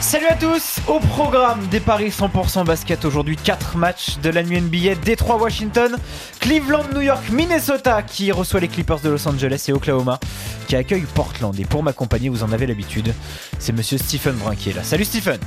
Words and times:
Salut 0.00 0.26
à 0.28 0.34
tous 0.34 0.80
Au 0.88 0.98
programme 0.98 1.66
des 1.66 1.78
paris 1.78 2.08
100% 2.08 2.64
basket 2.64 3.04
aujourd'hui 3.04 3.36
4 3.36 3.76
matchs 3.76 4.18
de 4.18 4.30
la 4.30 4.42
nuit 4.42 4.58
NBA 4.58 4.94
Détroit 5.04 5.36
Washington, 5.36 5.96
Cleveland 6.40 6.84
New 6.94 7.02
York 7.02 7.28
Minnesota 7.30 8.02
qui 8.02 8.32
reçoit 8.32 8.60
les 8.60 8.68
Clippers 8.68 9.00
de 9.00 9.10
Los 9.10 9.28
Angeles 9.28 9.66
et 9.68 9.72
Oklahoma 9.74 10.18
qui 10.68 10.74
accueille 10.74 11.04
Portland. 11.14 11.54
Et 11.60 11.66
pour 11.66 11.82
m'accompagner 11.82 12.30
vous 12.30 12.42
en 12.42 12.50
avez 12.50 12.66
l'habitude 12.66 13.12
c'est 13.58 13.72
monsieur 13.72 13.98
Stephen 13.98 14.36
Brun 14.36 14.56
qui 14.56 14.70
est 14.70 14.72
là. 14.72 14.82
Salut 14.82 15.04
Stephen. 15.04 15.38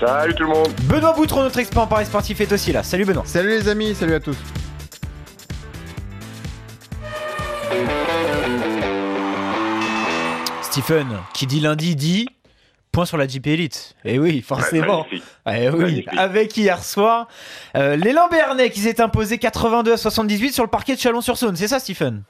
Salut 0.00 0.34
tout 0.34 0.42
le 0.42 0.48
monde. 0.48 0.72
Benoît 0.82 1.12
Boutron 1.12 1.44
notre 1.44 1.60
expert 1.60 1.82
en 1.82 1.86
paris 1.86 2.06
sportif 2.06 2.40
est 2.40 2.50
aussi 2.52 2.72
là. 2.72 2.82
Salut 2.82 3.04
Benoît. 3.04 3.22
Salut 3.26 3.50
les 3.50 3.68
amis, 3.68 3.94
salut 3.94 4.14
à 4.14 4.20
tous. 4.20 4.36
Stephen 10.62 11.06
qui 11.32 11.46
dit 11.46 11.60
lundi 11.60 11.94
dit 11.94 12.28
Point 12.94 13.06
sur 13.06 13.16
la 13.16 13.26
JP 13.26 13.46
Elite. 13.48 13.96
Et 14.04 14.20
oui, 14.20 14.40
forcément. 14.40 15.04
Ouais, 15.46 15.64
Eh 15.64 15.68
oui, 15.68 16.06
avec 16.16 16.56
hier 16.56 16.78
soir, 16.78 17.26
euh, 17.76 17.96
l'élan 17.96 18.28
Bernay 18.30 18.70
qui 18.70 18.78
s'est 18.78 19.00
imposé 19.00 19.38
82 19.38 19.92
à 19.92 19.96
78 19.96 20.52
sur 20.52 20.62
le 20.62 20.70
parquet 20.70 20.94
de 20.94 21.00
Chalon-sur-Saône. 21.00 21.56
C'est 21.56 21.66
ça, 21.66 21.80
Stephen? 21.80 22.22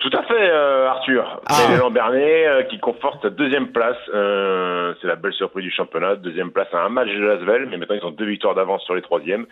Tout 0.00 0.10
à 0.14 0.22
fait, 0.22 0.50
euh, 0.50 0.88
Arthur. 0.88 1.40
Ah. 1.46 1.52
C'est 1.52 1.72
l'élan 1.72 1.90
Bernet 1.90 2.46
euh, 2.46 2.62
qui 2.64 2.78
conforte 2.80 3.20
sa 3.20 3.28
deuxième 3.28 3.68
place. 3.68 3.98
Euh, 4.14 4.94
c'est 5.00 5.06
la 5.06 5.16
belle 5.16 5.34
surprise 5.34 5.64
du 5.64 5.70
championnat. 5.70 6.16
Deuxième 6.16 6.52
place 6.52 6.68
à 6.72 6.84
un 6.84 6.88
match 6.88 7.08
de 7.08 7.22
Lasvel, 7.22 7.66
mais 7.66 7.76
maintenant 7.76 7.96
ils 7.96 8.06
ont 8.06 8.10
deux 8.10 8.24
victoires 8.24 8.54
d'avance 8.54 8.82
sur 8.84 8.94
les 8.94 9.02
troisièmes. 9.02 9.46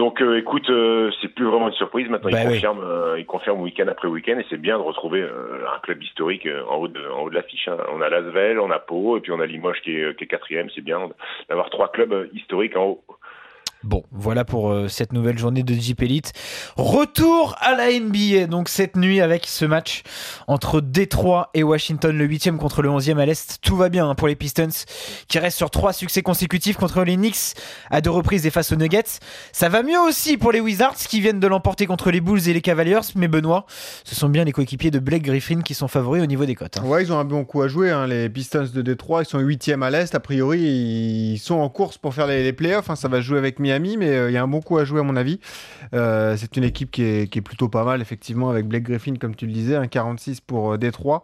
Donc, 0.00 0.22
euh, 0.22 0.38
écoute, 0.38 0.70
euh, 0.70 1.10
c'est 1.20 1.28
plus 1.28 1.44
vraiment 1.44 1.68
une 1.68 1.74
surprise. 1.74 2.08
Maintenant, 2.08 2.30
Bah 2.30 2.38
ils 2.40 2.48
oui. 2.48 2.54
confirment, 2.54 2.82
euh, 2.82 3.18
ils 3.18 3.26
confirment 3.26 3.60
week-end 3.60 3.86
après 3.86 4.08
week-end, 4.08 4.38
et 4.38 4.46
c'est 4.48 4.56
bien 4.56 4.78
de 4.78 4.82
retrouver 4.82 5.20
euh, 5.20 5.66
un 5.76 5.78
club 5.80 6.02
historique 6.02 6.46
euh, 6.46 6.62
en 6.70 6.76
haut 6.76 6.88
de, 6.88 7.06
en 7.10 7.20
haut 7.24 7.28
de 7.28 7.34
l'affiche. 7.34 7.68
hein. 7.68 7.76
On 7.92 8.00
a 8.00 8.08
Lasvel, 8.08 8.58
on 8.60 8.70
a 8.70 8.78
Pau, 8.78 9.18
et 9.18 9.20
puis 9.20 9.30
on 9.30 9.40
a 9.40 9.44
Limoges 9.44 9.82
qui 9.82 9.98
est, 9.98 10.16
qui 10.16 10.24
est 10.24 10.26
quatrième. 10.26 10.70
C'est 10.74 10.80
bien 10.80 11.10
d'avoir 11.50 11.68
trois 11.68 11.88
clubs 11.92 12.14
euh, 12.14 12.28
historiques 12.32 12.78
en 12.78 12.84
haut. 12.86 13.02
Bon, 13.82 14.02
voilà 14.12 14.44
pour 14.44 14.70
euh, 14.70 14.88
cette 14.88 15.14
nouvelle 15.14 15.38
journée 15.38 15.62
de 15.62 15.72
Jeep 15.72 16.02
Elite. 16.02 16.32
Retour 16.76 17.56
à 17.60 17.74
la 17.74 17.90
NBA, 17.98 18.46
donc 18.46 18.68
cette 18.68 18.94
nuit 18.94 19.22
avec 19.22 19.46
ce 19.46 19.64
match 19.64 20.02
entre 20.46 20.82
Détroit 20.82 21.48
et 21.54 21.62
Washington, 21.62 22.16
le 22.16 22.26
8 22.26 22.58
contre 22.58 22.82
le 22.82 22.90
11e 22.90 23.16
à 23.18 23.24
l'Est. 23.24 23.58
Tout 23.62 23.76
va 23.76 23.88
bien 23.88 24.08
hein, 24.08 24.14
pour 24.14 24.28
les 24.28 24.36
Pistons 24.36 24.68
qui 25.28 25.38
restent 25.38 25.56
sur 25.56 25.70
trois 25.70 25.94
succès 25.94 26.20
consécutifs 26.20 26.76
contre 26.76 27.04
les 27.04 27.16
Knicks 27.16 27.54
à 27.90 28.02
deux 28.02 28.10
reprises 28.10 28.46
et 28.46 28.50
face 28.50 28.70
aux 28.70 28.76
Nuggets. 28.76 29.18
Ça 29.52 29.70
va 29.70 29.82
mieux 29.82 29.98
aussi 29.98 30.36
pour 30.36 30.52
les 30.52 30.60
Wizards 30.60 30.96
qui 30.96 31.22
viennent 31.22 31.40
de 31.40 31.46
l'emporter 31.46 31.86
contre 31.86 32.10
les 32.10 32.20
Bulls 32.20 32.48
et 32.48 32.52
les 32.52 32.60
Cavaliers, 32.60 33.00
mais 33.14 33.28
Benoît, 33.28 33.64
ce 34.04 34.14
sont 34.14 34.28
bien 34.28 34.44
les 34.44 34.52
coéquipiers 34.52 34.90
de 34.90 34.98
Blake 34.98 35.22
Griffin 35.22 35.62
qui 35.62 35.72
sont 35.72 35.88
favoris 35.88 36.22
au 36.22 36.26
niveau 36.26 36.44
des 36.44 36.54
cotes. 36.54 36.76
hein. 36.76 36.84
Ouais, 36.84 37.02
ils 37.02 37.12
ont 37.12 37.18
un 37.18 37.24
bon 37.24 37.44
coup 37.44 37.62
à 37.62 37.68
jouer, 37.68 37.90
hein, 37.90 38.06
les 38.06 38.28
Pistons 38.28 38.68
de 38.74 38.82
Détroit. 38.82 39.22
Ils 39.22 39.26
sont 39.26 39.38
8 39.38 39.70
à 39.80 39.90
l'Est. 39.90 40.14
A 40.14 40.20
priori, 40.20 40.60
ils 40.60 41.38
sont 41.38 41.54
en 41.54 41.68
course 41.70 41.96
pour 41.96 42.12
faire 42.12 42.26
les, 42.26 42.52
playoffs. 42.52 42.94
Ça 42.94 43.08
va 43.08 43.20
jouer 43.20 43.38
avec 43.38 43.58
Miami, 43.58 43.69
mais 43.78 44.08
euh, 44.08 44.30
il 44.30 44.34
y 44.34 44.36
a 44.36 44.42
un 44.42 44.48
bon 44.48 44.60
coup 44.60 44.78
à 44.78 44.84
jouer, 44.84 45.00
à 45.00 45.02
mon 45.02 45.16
avis. 45.16 45.40
Euh, 45.94 46.36
c'est 46.36 46.56
une 46.56 46.64
équipe 46.64 46.90
qui 46.90 47.02
est, 47.02 47.30
qui 47.30 47.38
est 47.38 47.42
plutôt 47.42 47.68
pas 47.68 47.84
mal, 47.84 48.00
effectivement, 48.00 48.50
avec 48.50 48.66
Blake 48.66 48.84
Griffin, 48.84 49.14
comme 49.16 49.34
tu 49.36 49.46
le 49.46 49.52
disais, 49.52 49.76
un 49.76 49.86
46 49.86 50.40
pour 50.40 50.72
euh, 50.72 50.78
Détroit. 50.78 51.22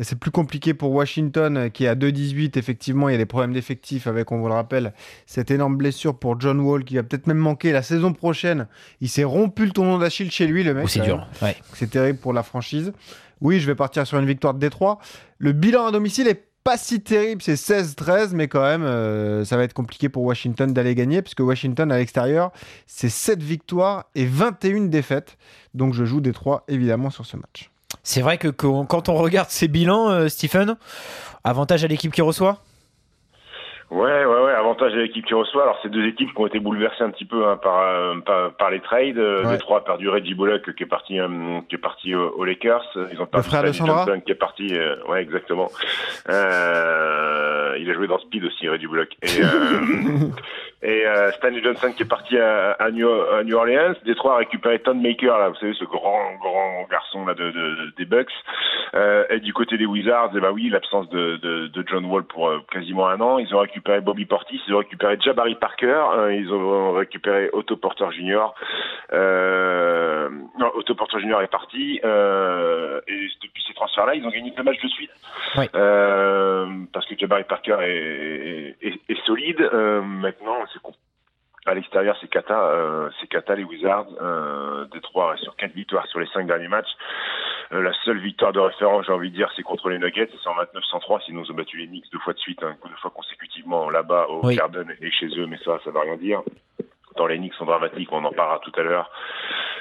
C'est 0.00 0.18
plus 0.18 0.30
compliqué 0.30 0.74
pour 0.74 0.92
Washington, 0.92 1.70
qui 1.70 1.84
est 1.84 1.88
à 1.88 1.94
2-18. 1.94 2.58
Effectivement, 2.58 3.08
il 3.08 3.12
y 3.12 3.14
a 3.14 3.18
des 3.18 3.26
problèmes 3.26 3.52
d'effectifs 3.52 4.06
avec, 4.06 4.32
on 4.32 4.38
vous 4.38 4.48
le 4.48 4.54
rappelle, 4.54 4.92
cette 5.26 5.50
énorme 5.50 5.76
blessure 5.76 6.18
pour 6.18 6.40
John 6.40 6.60
Wall, 6.60 6.84
qui 6.84 6.96
va 6.96 7.02
peut-être 7.02 7.26
même 7.26 7.38
manquer 7.38 7.72
la 7.72 7.82
saison 7.82 8.12
prochaine. 8.12 8.66
Il 9.00 9.08
s'est 9.08 9.24
rompu 9.24 9.66
le 9.66 9.72
tendon 9.72 9.98
d'Achille 9.98 10.30
chez 10.30 10.46
lui, 10.46 10.64
le 10.64 10.74
mec. 10.74 10.84
Oh, 10.84 10.88
c'est 10.88 11.00
dur. 11.00 11.26
Ouais. 11.42 11.56
C'est 11.74 11.90
terrible 11.90 12.18
pour 12.18 12.32
la 12.32 12.42
franchise. 12.42 12.92
Oui, 13.40 13.60
je 13.60 13.66
vais 13.66 13.74
partir 13.74 14.06
sur 14.06 14.18
une 14.18 14.26
victoire 14.26 14.54
de 14.54 14.58
Détroit. 14.58 14.98
Le 15.38 15.52
bilan 15.52 15.86
à 15.86 15.92
domicile 15.92 16.28
est 16.28 16.44
pas 16.64 16.78
si 16.78 17.00
terrible, 17.02 17.42
c'est 17.42 17.54
16-13, 17.54 18.30
mais 18.32 18.48
quand 18.48 18.62
même, 18.62 18.82
euh, 18.82 19.44
ça 19.44 19.58
va 19.58 19.64
être 19.64 19.74
compliqué 19.74 20.08
pour 20.08 20.24
Washington 20.24 20.72
d'aller 20.72 20.94
gagner, 20.94 21.20
puisque 21.20 21.40
Washington 21.40 21.92
à 21.92 21.98
l'extérieur, 21.98 22.50
c'est 22.86 23.10
7 23.10 23.42
victoires 23.42 24.06
et 24.14 24.24
21 24.24 24.86
défaites. 24.86 25.36
Donc 25.74 25.92
je 25.92 26.04
joue 26.04 26.20
Détroit 26.20 26.64
évidemment 26.66 27.10
sur 27.10 27.26
ce 27.26 27.36
match. 27.36 27.70
C'est 28.02 28.22
vrai 28.22 28.38
que 28.38 28.48
quand 28.48 28.86
quand 28.86 29.08
on 29.08 29.14
regarde 29.14 29.50
ces 29.50 29.68
bilans, 29.68 30.08
euh, 30.08 30.28
Stephen, 30.28 30.76
avantage 31.44 31.84
à 31.84 31.86
l'équipe 31.86 32.12
qui 32.12 32.22
reçoit? 32.22 32.62
Ouais, 33.94 34.24
ouais, 34.24 34.40
ouais. 34.44 34.52
Avantage 34.52 34.92
à 34.92 34.96
l'équipe 34.96 35.24
qui 35.24 35.34
reçoit. 35.34 35.62
Alors, 35.62 35.78
c'est 35.82 35.88
deux 35.88 36.04
équipes 36.06 36.30
qui 36.34 36.40
ont 36.40 36.46
été 36.46 36.58
bouleversées 36.58 37.04
un 37.04 37.10
petit 37.10 37.24
peu 37.24 37.46
hein, 37.46 37.56
par, 37.62 37.78
euh, 37.80 38.14
par 38.26 38.52
par 38.54 38.70
les 38.70 38.80
trades. 38.80 39.18
Euh, 39.18 39.44
Ouais. 39.44 39.52
Détroit 39.52 39.78
a 39.78 39.80
perdu 39.82 40.08
Reggie 40.08 40.34
Bullock 40.34 40.74
qui 40.74 40.82
est 40.82 40.86
parti 40.86 41.20
euh, 41.20 41.60
qui 41.68 41.76
est 41.76 41.78
parti 41.78 42.12
euh, 42.14 42.28
aux 42.36 42.44
Lakers. 42.44 42.84
Ils 43.12 43.20
ont 43.20 43.26
perdu 43.26 43.48
de 43.48 43.72
Sandra 43.72 44.04
Johnson 44.06 44.20
qui 44.26 44.32
est 44.32 44.34
parti. 44.34 44.66
euh, 44.76 44.96
ouais, 45.08 45.22
exactement. 45.22 45.70
Euh, 46.30 47.76
il 47.78 47.90
a 47.90 47.94
joué 47.94 48.06
dans 48.06 48.18
Speed 48.18 48.44
aussi, 48.44 48.68
Reggie 48.68 48.86
Bullock. 48.86 49.10
Et, 49.22 49.42
euh, 49.42 50.28
et 50.82 51.06
euh, 51.06 51.30
Stanley 51.32 51.62
Johnson 51.62 51.92
qui 51.96 52.02
est 52.02 52.08
parti 52.08 52.38
à, 52.38 52.72
à, 52.72 52.90
New, 52.90 53.08
à 53.08 53.42
New 53.44 53.56
Orleans. 53.56 53.94
Détroit 54.04 54.34
a 54.34 54.38
récupéré 54.38 54.78
Ton 54.80 54.94
Maker 54.94 55.38
là, 55.38 55.48
vous 55.48 55.54
savez 55.56 55.74
ce 55.74 55.84
grand 55.84 56.34
grand 56.40 56.86
garçon 56.90 57.24
là 57.26 57.34
de, 57.34 57.50
de- 57.50 57.92
des 57.96 58.04
Bucks. 58.04 58.32
Euh, 58.94 59.24
et 59.30 59.40
du 59.40 59.52
côté 59.52 59.76
des 59.76 59.86
Wizards, 59.86 60.30
eh 60.36 60.40
ben 60.40 60.50
oui, 60.52 60.68
l'absence 60.68 61.08
de, 61.08 61.36
de, 61.36 61.66
de 61.68 61.84
John 61.88 62.04
Wall 62.04 62.24
pour 62.24 62.48
euh, 62.48 62.60
quasiment 62.70 63.08
un 63.08 63.20
an. 63.20 63.38
Ils 63.38 63.52
ont 63.54 63.58
récupéré 63.60 64.00
Bobby 64.00 64.24
Portis, 64.24 64.60
ils 64.68 64.74
ont 64.74 64.78
récupéré 64.78 65.16
Jabari 65.20 65.54
Parker, 65.56 66.02
euh, 66.16 66.34
ils 66.34 66.52
ont 66.52 66.92
récupéré 66.92 67.50
Otto 67.52 67.76
Porter 67.76 68.06
Jr. 68.12 68.52
Euh, 69.12 70.28
non, 70.58 70.70
Otto 70.74 70.94
Porter 70.94 71.18
Jr. 71.20 71.40
est 71.42 71.50
parti. 71.50 72.00
Euh, 72.04 73.00
et 73.08 73.26
depuis 73.42 73.62
ces 73.66 73.74
transferts-là, 73.74 74.14
ils 74.14 74.24
ont 74.26 74.30
gagné 74.30 74.50
deux 74.56 74.62
matchs 74.62 74.82
de 74.82 74.88
suite. 74.88 75.10
Euh, 75.74 76.66
parce 76.92 77.06
que 77.06 77.16
Jabari 77.18 77.44
Parker 77.44 77.76
est, 77.82 78.76
est, 78.80 79.00
est 79.08 79.24
solide. 79.24 79.60
Euh, 79.72 80.02
maintenant, 80.02 80.56
c'est 80.74 80.80
à 81.66 81.72
l'extérieur, 81.72 82.16
c'est 82.20 82.28
Kata, 82.28 82.60
euh, 82.60 83.08
c'est 83.20 83.26
Kata 83.26 83.54
les 83.54 83.64
Wizards. 83.64 84.08
Euh, 84.20 84.84
Détroit 84.92 85.30
reste 85.30 85.44
sur 85.44 85.56
quatre 85.56 85.72
victoires 85.72 86.06
sur 86.08 86.20
les 86.20 86.26
cinq 86.26 86.46
derniers 86.46 86.68
matchs. 86.68 86.90
Euh, 87.72 87.80
la 87.80 87.92
seule 88.04 88.18
victoire 88.18 88.52
de 88.52 88.60
référence, 88.60 89.06
j'ai 89.06 89.12
envie 89.12 89.30
de 89.30 89.36
dire, 89.36 89.50
c'est 89.56 89.62
contre 89.62 89.88
les 89.88 89.98
Nuggets, 89.98 90.28
c'est 90.30 90.48
129-103. 90.48 91.24
Sinon, 91.24 91.42
ils 91.42 91.50
ont 91.50 91.54
battu 91.54 91.78
les 91.78 91.86
Knicks 91.86 92.04
deux 92.12 92.18
fois 92.18 92.34
de 92.34 92.38
suite, 92.38 92.62
hein, 92.62 92.76
deux 92.84 92.96
fois 92.96 93.10
consécutivement 93.10 93.88
là-bas 93.88 94.26
au 94.28 94.46
Oui. 94.46 94.56
Garden 94.56 94.94
et 95.00 95.10
chez 95.10 95.28
eux, 95.38 95.46
mais 95.46 95.56
ça, 95.64 95.78
ça 95.84 95.90
va 95.90 96.02
rien 96.02 96.16
dire. 96.16 96.42
Dans 97.16 97.26
les 97.26 97.38
Knicks 97.38 97.54
sont 97.54 97.64
dramatiques, 97.64 98.12
on 98.12 98.24
en 98.24 98.32
parlera 98.32 98.58
tout 98.58 98.72
à 98.76 98.82
l'heure. 98.82 99.10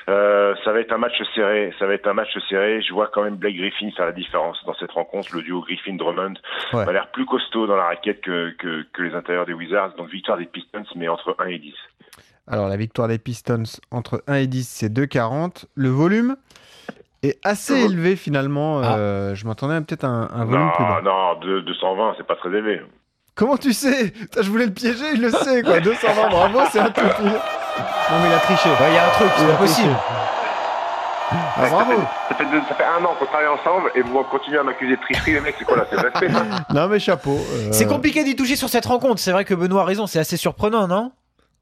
Euh, 0.09 0.53
ça 0.65 0.73
va 0.73 0.79
être 0.81 0.91
un 0.91 0.97
match 0.97 1.13
serré, 1.33 1.73
ça 1.79 1.87
va 1.87 1.93
être 1.93 2.07
un 2.07 2.13
match 2.13 2.37
serré. 2.49 2.81
Je 2.81 2.93
vois 2.93 3.07
quand 3.13 3.23
même 3.23 3.35
Blake 3.35 3.55
Griffin 3.55 3.89
faire 3.95 4.05
la 4.05 4.11
différence 4.11 4.57
dans 4.65 4.73
cette 4.75 4.91
rencontre. 4.91 5.33
Le 5.33 5.41
duo 5.41 5.61
Griffin-Drummond 5.61 6.33
Ouais. 6.73 6.87
a 6.87 6.91
l'air 6.91 7.07
plus 7.11 7.25
costaud 7.25 7.67
dans 7.67 7.75
la 7.77 7.85
raquette 7.85 8.21
que, 8.21 8.51
que, 8.59 8.83
que 8.91 9.01
les 9.01 9.13
intérieurs 9.15 9.45
des 9.45 9.53
Wizards. 9.53 9.95
Donc 9.95 10.09
victoire 10.09 10.37
des 10.37 10.45
Pistons, 10.45 10.83
mais 10.95 11.07
entre 11.07 11.35
1 11.39 11.45
et 11.47 11.59
10. 11.59 11.73
Alors 12.47 12.67
la 12.67 12.75
victoire 12.75 13.07
des 13.07 13.17
Pistons 13.19 13.63
entre 13.91 14.23
1 14.27 14.33
et 14.35 14.47
10, 14.47 14.67
c'est 14.67 14.89
2,40. 14.91 15.65
Le 15.75 15.87
volume 15.89 16.35
est 17.21 17.39
assez 17.45 17.85
élevé 17.85 18.17
finalement. 18.17 18.81
Euh, 18.83 19.33
Je 19.35 19.45
m'attendais 19.47 19.75
à 19.75 19.81
peut-être 19.81 20.03
un, 20.03 20.27
un 20.33 20.43
volume 20.43 20.69
plus 20.75 20.83
bas. 20.83 21.01
non, 21.01 21.35
non, 21.35 21.39
de- 21.39 21.61
220, 21.61 22.15
c'est 22.17 22.27
pas 22.27 22.35
très 22.35 22.49
élevé. 22.49 22.81
Comment 23.35 23.55
tu 23.57 23.71
sais? 23.71 24.11
Putain, 24.11 24.41
Je 24.41 24.49
voulais 24.49 24.65
le 24.65 24.73
piéger, 24.73 25.05
il 25.13 25.21
le 25.21 25.29
sait 25.29 25.63
quoi. 25.63 25.79
220, 25.79 26.29
bravo, 26.29 26.59
c'est 26.69 26.79
un 26.79 26.89
tout 26.91 27.01
pile. 27.17 27.31
Non 28.11 28.19
mais 28.21 28.27
il 28.29 28.33
a 28.33 28.39
triché. 28.39 28.69
Il 28.89 28.93
y 28.93 28.97
a 28.97 29.05
un 29.05 29.09
truc, 29.09 29.29
c'est 29.35 29.47
pas 29.47 29.53
possible. 29.53 29.89
triché. 29.89 30.19
Ah, 31.57 31.67
bravo 31.69 31.93
Ça 32.29 32.35
fait, 32.35 32.45
deux- 32.45 32.61
ça 32.69 32.75
fait 32.75 32.83
un 32.83 33.03
an 33.03 33.15
qu'on 33.17 33.25
travaille 33.25 33.47
ensemble 33.47 33.91
et 33.95 34.01
vous 34.01 34.23
continuez 34.25 34.59
à 34.59 34.63
m'accuser 34.63 34.95
de 34.97 35.01
tricherie, 35.01 35.33
les 35.33 35.39
mecs, 35.41 35.55
c'est 35.57 35.65
quoi 35.65 35.77
là 35.77 35.85
C'est 35.89 36.29
Non 36.73 36.87
mais 36.87 36.99
chapeau. 36.99 37.31
euh, 37.37 37.71
C'est 37.71 37.87
compliqué 37.87 38.23
d'y 38.23 38.35
toucher 38.35 38.55
sur 38.55 38.69
cette 38.69 38.85
rencontre. 38.85 39.19
C'est 39.19 39.31
vrai 39.31 39.43
que 39.45 39.55
Benoît 39.55 39.81
a 39.81 39.85
raison, 39.85 40.05
c'est 40.05 40.19
assez 40.19 40.37
surprenant, 40.37 40.87
non? 40.87 41.11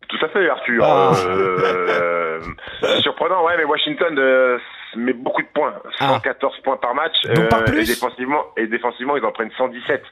Tout 0.09 0.25
à 0.25 0.29
fait, 0.29 0.49
Arthur. 0.49 0.83
Ah. 0.83 1.11
Euh, 1.25 2.39
euh, 2.83 2.99
surprenant, 3.01 3.45
ouais, 3.45 3.53
mais 3.57 3.63
Washington 3.63 4.13
euh, 4.17 4.57
met 4.97 5.13
beaucoup 5.13 5.41
de 5.41 5.47
points. 5.53 5.73
Ah. 6.01 6.07
114 6.15 6.53
points 6.65 6.77
par 6.77 6.93
match. 6.93 7.13
Donc 7.33 7.47
par 7.47 7.63
plus 7.63 7.89
et 7.89 7.93
défensivement, 7.93 8.43
et 8.57 8.67
défensivement, 8.67 9.15
ils 9.15 9.23
en 9.23 9.31
prennent 9.31 9.51
117. 9.57 10.03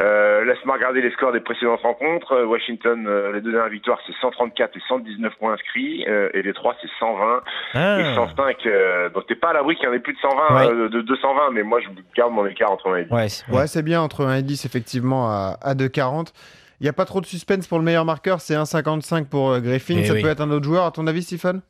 Euh, 0.00 0.44
Laisse-moi 0.44 0.74
regarder 0.74 1.00
les 1.00 1.10
scores 1.12 1.32
des 1.32 1.40
précédentes 1.40 1.80
rencontres. 1.80 2.32
Euh, 2.32 2.44
Washington, 2.46 3.06
euh, 3.06 3.32
les 3.32 3.40
deux 3.40 3.50
dernières 3.52 3.70
victoires, 3.70 3.98
c'est 4.06 4.12
134 4.20 4.76
et 4.76 4.80
119 4.88 5.32
points 5.38 5.54
inscrits. 5.54 6.04
Euh, 6.06 6.28
et 6.34 6.42
les 6.42 6.52
trois, 6.52 6.74
c'est 6.82 6.88
120 6.98 7.40
Ah. 7.74 8.00
et 8.00 8.14
105. 8.14 8.66
Euh, 8.66 9.08
donc 9.10 9.26
t'es 9.26 9.34
pas 9.34 9.50
à 9.50 9.52
l'abri 9.54 9.74
qu'il 9.76 9.86
y 9.86 9.88
en 9.88 9.92
ait 9.94 9.98
plus 9.98 10.12
de 10.12 10.18
120, 10.18 10.54
Ouais. 10.56 10.70
euh, 10.72 10.88
de 10.90 11.00
220, 11.00 11.50
mais 11.52 11.62
moi 11.62 11.80
je 11.80 11.88
garde 12.14 12.32
mon 12.32 12.44
écart 12.46 12.70
entre 12.70 12.90
1 12.90 12.96
et 12.96 13.04
10. 13.04 13.12
Ouais, 13.12 13.28
c'est- 13.28 13.50
Ouais, 13.78 13.82
bien 13.82 14.02
entre 14.02 14.26
1 14.26 14.36
et 14.36 14.42
10 14.42 14.64
effectivement 14.66 15.28
à, 15.30 15.56
à 15.62 15.74
2,40. 15.74 16.32
Il 16.80 16.82
n'y 16.82 16.90
a 16.90 16.92
pas 16.92 17.06
trop 17.06 17.22
de 17.22 17.26
suspense 17.26 17.66
pour 17.66 17.78
le 17.78 17.84
meilleur 17.84 18.04
marqueur, 18.04 18.40
c'est 18.42 18.54
1,55 18.54 19.30
pour 19.30 19.58
Griffin. 19.60 19.94
Eh 19.98 20.04
Ça 20.04 20.12
oui. 20.12 20.20
peut 20.22 20.28
être 20.28 20.42
un 20.42 20.50
autre 20.50 20.64
joueur, 20.66 20.84
à 20.84 20.90
ton 20.90 21.06
avis, 21.06 21.22
Stephen? 21.22 21.62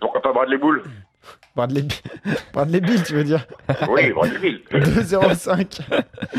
Pourquoi 0.00 0.22
pas 0.22 0.32
Bradley 0.32 0.56
Bull 0.56 0.82
Bradley, 1.54 1.84
Bradley 2.52 2.80
Bill, 2.80 3.02
tu 3.02 3.14
veux 3.14 3.24
dire 3.24 3.46
Oui, 3.88 4.12
Bradley 4.12 4.38
Bill. 4.38 4.60
2-0-5. 4.72 5.78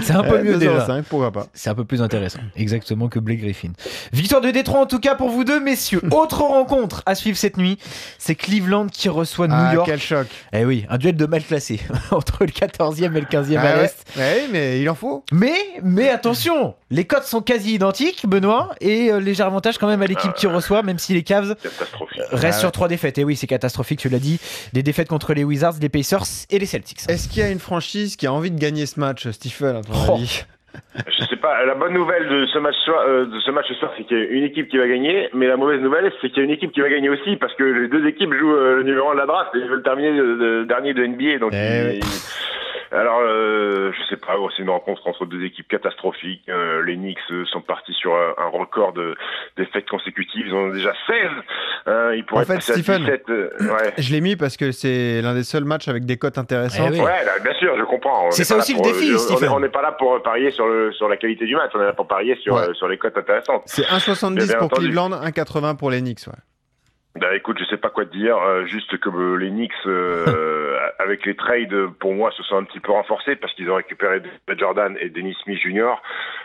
C'est 0.04 0.14
un 0.14 0.24
peu 0.24 0.38
Euh, 0.38 0.44
mieux 0.44 0.58
déjà. 0.58 0.86
2-0-5, 0.86 1.04
pourquoi 1.04 1.32
pas. 1.32 1.48
C'est 1.54 1.72
un 1.72 1.76
peu 1.76 1.86
plus 1.86 2.04
intéressant, 2.04 2.40
exactement 2.56 3.08
que 3.08 3.18
Blake 3.20 3.40
Griffin. 3.40 3.72
Victoire 4.14 4.42
de 4.42 4.52
Détroit 4.52 4.80
en 4.80 4.86
tout 4.86 5.00
cas 5.00 5.16
pour 5.16 5.30
vous 5.30 5.44
deux, 5.44 5.60
messieurs. 5.60 6.02
Autre 6.12 6.42
rencontre 6.42 7.02
à 7.08 7.16
suivre 7.16 7.36
cette 7.38 7.58
nuit, 7.58 7.80
c'est 8.20 8.36
Cleveland 8.36 8.88
qui 8.88 9.10
reçoit 9.10 9.48
New 9.48 9.56
Ah, 9.58 9.74
York. 9.74 9.88
quel 9.88 10.00
choc. 10.00 10.28
Eh 10.54 10.66
oui, 10.66 10.86
un 10.90 11.00
duel 11.00 11.16
de 11.16 11.26
mal 11.26 11.44
classé 11.44 11.80
entre 12.12 12.44
le 12.46 12.52
14e 12.52 13.16
et 13.16 13.20
le 13.22 13.26
15e 13.26 13.58
à 13.58 13.62
Ah 13.62 13.82
l'Est. 13.82 14.06
Ouais, 14.18 14.48
mais 14.52 14.80
il 14.82 14.88
en 14.90 14.96
faut. 14.96 15.24
Mais, 15.32 15.56
mais 15.82 16.10
attention, 16.10 16.76
les 16.92 17.06
cotes 17.06 17.24
sont 17.26 17.42
quasi 17.42 17.74
identiques, 17.74 18.28
Benoît, 18.28 18.76
et 18.82 19.12
euh, 19.12 19.20
léger 19.20 19.42
avantage 19.42 19.80
quand 19.80 19.88
même 19.88 20.04
à 20.04 20.08
l'équipe 20.08 20.34
qui 20.34 20.46
reçoit, 20.46 20.84
même 20.84 21.00
si 21.00 21.14
les 21.16 21.24
Cavs 21.24 21.56
restent 22.32 22.58
Ah 22.58 22.62
sur 22.62 22.72
trois 22.72 22.88
défaites. 22.88 23.18
Et 23.18 23.24
oui, 23.24 23.36
c'est 23.36 23.48
catastrophique, 23.48 24.00
tu 24.00 24.10
l'as 24.10 24.20
dit. 24.20 24.40
Des 24.78 24.84
défaites 24.84 25.08
contre 25.08 25.34
les 25.34 25.44
Wizards, 25.44 25.74
les 25.82 25.90
Pacers 25.90 26.22
et 26.52 26.60
les 26.60 26.68
Celtics. 26.68 27.00
Est-ce 27.10 27.28
qu'il 27.30 27.42
y 27.42 27.46
a 27.48 27.50
une 27.50 27.58
franchise 27.58 28.16
qui 28.16 28.28
a 28.28 28.32
envie 28.32 28.52
de 28.52 28.60
gagner 28.60 28.86
ce 28.86 29.00
match, 29.00 29.28
Stephen, 29.32 29.76
à 29.78 29.82
ton 29.82 29.94
Oh. 30.08 30.14
avis? 30.14 30.44
Je 31.08 31.24
sais 31.26 31.36
pas. 31.38 31.66
La 31.66 31.74
bonne 31.74 31.94
nouvelle 31.96 32.30
de 32.30 32.46
ce 32.46 32.60
match 32.60 32.76
soir, 32.86 33.02
euh, 33.08 33.26
de 33.26 33.40
ce 33.40 33.50
match 33.50 33.66
ce 33.70 33.74
soir, 33.74 33.92
c'est 33.98 34.04
qu'il 34.04 34.16
y 34.16 34.22
a 34.22 34.26
une 34.26 34.44
équipe 34.44 34.68
qui 34.70 34.78
va 34.78 34.88
gagner, 34.88 35.30
mais 35.34 35.48
la 35.48 35.58
mauvaise 35.58 35.82
nouvelle, 35.82 36.12
c'est 36.22 36.30
qu'il 36.30 36.38
y 36.38 36.42
a 36.42 36.44
une 36.44 36.52
équipe 36.52 36.72
qui 36.74 36.82
va 36.82 36.90
gagner 36.90 37.10
aussi 37.10 37.38
parce 37.38 37.56
que 37.56 37.64
les 37.64 37.88
deux 37.88 38.06
équipes 38.08 38.32
jouent 38.36 38.54
euh, 38.56 38.76
le 38.76 38.84
numéro 38.84 39.10
1 39.10 39.16
de 39.16 39.20
la 39.20 39.26
draft 39.26 39.50
et 39.56 39.58
ils 39.58 39.68
veulent 39.68 39.82
terminer 39.82 40.12
le, 40.12 40.36
le 40.36 40.66
dernier 40.68 40.94
de 40.94 41.04
NBA. 41.04 41.40
Donc, 41.40 41.54
Eh 41.56 41.98
ils- 41.98 42.04
alors, 42.92 43.20
euh, 43.22 43.92
je 43.92 44.04
sais 44.10 44.18
pas. 44.18 44.34
c'est 44.56 44.64
une 44.64 44.70
rencontre 44.70 45.06
entre 45.08 45.26
deux 45.26 45.44
équipes 45.44 45.68
catastrophiques. 45.68 46.44
Euh, 46.50 46.84
les 46.84 46.96
Knicks 46.96 47.18
euh, 47.32 47.46
sont 47.46 47.62
partis 47.62 47.94
sur 47.94 48.14
un, 48.16 48.34
un 48.38 48.48
record 48.48 48.94
de 48.94 49.16
défaites 49.58 49.88
consécutives. 49.90 50.48
Ils 50.48 50.54
en 50.54 50.58
ont 50.58 50.70
déjà 50.70 50.94
16. 51.08 51.16
Hein, 51.88 52.12
ils 52.16 52.26
pourraient 52.26 52.44
En 52.44 52.46
fait, 52.46 52.62
Stephen, 52.62 53.04
17. 53.04 53.24
euh, 53.30 53.50
ouais. 53.62 53.94
Je 53.98 54.12
l'ai 54.14 54.22
mis 54.22 54.36
parce 54.36 54.58
que 54.58 54.72
c'est 54.72 55.22
l'un 55.22 55.34
des 55.34 55.44
seuls 55.44 55.66
matchs 55.66 55.88
avec 55.88 56.06
des 56.06 56.18
cotes 56.18 56.38
intéressantes. 56.38 56.90
Eh 56.94 57.00
oui. 57.00 57.06
Ouais, 57.06 57.26
là, 57.26 57.40
bien 57.44 57.54
sûr, 57.56 57.76
je 57.78 57.84
comprends. 57.84 58.32
C'est 58.32 58.42
est 58.44 58.46
ça 58.46 58.58
aussi 58.58 58.74
le 58.76 58.82
défi, 58.82 59.18
Stephen. 59.20 59.50
On 59.50 59.60
n'est 59.60 59.70
pas 59.70 59.82
là 59.82 59.92
pour 59.94 60.22
parier 60.24 60.52
sur, 60.52 60.68
le, 60.68 60.92
sur 60.94 61.10
la 61.10 61.18
qualité 61.18 61.46
du 61.46 61.56
match, 61.56 61.72
on 61.76 61.82
est 61.82 61.86
là 61.86 61.94
pour 61.94 62.08
parier 62.08 62.36
sur, 62.42 62.56
Ouais. 62.56 62.70
euh, 62.70 62.74
sur 62.74 62.88
les 62.88 62.98
cotes 62.98 63.18
intéressantes. 63.18 63.64
C'est 63.66 63.84
1,70 63.84 64.48
Bien 64.48 64.58
pour. 64.58 64.70
Cleveland, 64.70 65.10
1,80 65.12 65.78
pour 65.78 65.92
les 65.92 66.00
Knicks. 66.02 66.28
Ouais. 66.28 66.34
Bah 67.20 67.36
écoute, 67.36 67.58
je 67.60 67.66
sais 67.66 67.78
pas 67.78 67.90
quoi 67.90 68.06
te 68.06 68.16
dire, 68.16 68.38
euh, 68.38 68.66
juste 68.68 68.96
que 69.00 69.10
euh, 69.10 69.38
les 69.38 69.50
Knicks, 69.50 69.72
euh, 69.88 70.26
avec 71.08 71.26
les 71.26 71.36
trades, 71.36 71.88
pour 72.00 72.14
moi, 72.14 72.32
se 72.32 72.44
sont 72.44 72.58
un 72.58 72.64
petit 72.64 72.80
peu 72.80 72.92
renforcés 72.92 73.36
parce 73.36 73.54
qu'ils 73.54 73.70
ont 73.72 73.76
récupéré 73.76 74.22
Jordan 74.58 74.98
et 75.00 75.10
Dennis 75.10 75.38
Smith 75.44 75.60
Jr. 75.62 75.96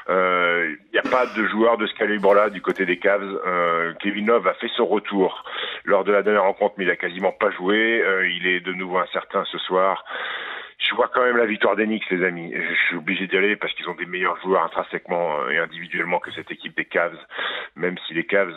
Il 0.08 0.78
n'y 0.92 0.98
a 0.98 1.10
pas 1.10 1.26
de 1.26 1.44
joueur 1.48 1.78
de 1.78 1.86
ce 1.86 1.94
calibre-là 1.94 2.50
du 2.50 2.62
côté 2.62 2.86
des 2.86 2.98
Cavs. 2.98 3.40
Euh, 3.46 3.92
Kevin 4.00 4.26
Love 4.26 4.46
a 4.46 4.54
fait 4.54 4.70
son 4.76 4.86
retour 4.86 5.44
lors 5.84 6.04
de 6.04 6.12
la 6.12 6.22
dernière 6.22 6.44
rencontre, 6.44 6.74
mais 6.78 6.84
il 6.84 6.90
a 6.90 6.96
quasiment 6.96 7.32
pas 7.32 7.50
joué. 7.50 8.02
Euh, 8.02 8.28
il 8.28 8.46
est 8.46 8.60
de 8.60 8.72
nouveau 8.72 8.98
incertain 8.98 9.44
ce 9.50 9.58
soir. 9.58 10.04
Je 10.78 10.94
vois 10.94 11.08
quand 11.08 11.22
même 11.22 11.36
la 11.36 11.46
victoire 11.46 11.76
des 11.76 11.86
Knicks, 11.86 12.08
les 12.10 12.24
amis. 12.24 12.52
Je 12.54 12.74
suis 12.86 12.96
obligé 12.96 13.26
d'y 13.26 13.36
aller 13.36 13.56
parce 13.56 13.72
qu'ils 13.74 13.88
ont 13.88 13.94
des 13.94 14.06
meilleurs 14.06 14.40
joueurs 14.42 14.64
intrinsèquement 14.64 15.40
euh, 15.40 15.50
et 15.50 15.58
individuellement 15.58 16.18
que 16.18 16.32
cette 16.32 16.50
équipe 16.50 16.76
des 16.76 16.84
Cavs. 16.84 17.18
Même 17.76 17.96
si 18.06 18.14
les 18.14 18.24
Cavs, 18.24 18.54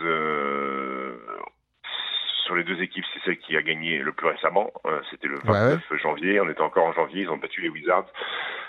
sur 2.46 2.56
les 2.56 2.64
deux 2.64 2.82
équipes, 2.82 3.04
c'est 3.14 3.20
celle 3.26 3.38
qui 3.40 3.58
a 3.58 3.62
gagné 3.62 4.00
le 4.00 4.12
plus 4.14 4.28
récemment. 4.28 4.72
Euh, 4.86 5.00
C'était 5.12 5.28
le 5.28 5.40
29 5.44 5.82
janvier. 6.02 6.40
On 6.40 6.50
était 6.50 6.62
encore 6.62 6.86
en 6.86 6.94
janvier. 6.94 7.24
Ils 7.24 7.30
ont 7.30 7.38
battu 7.38 7.62
les 7.62 7.70
Wizards. 7.70 8.06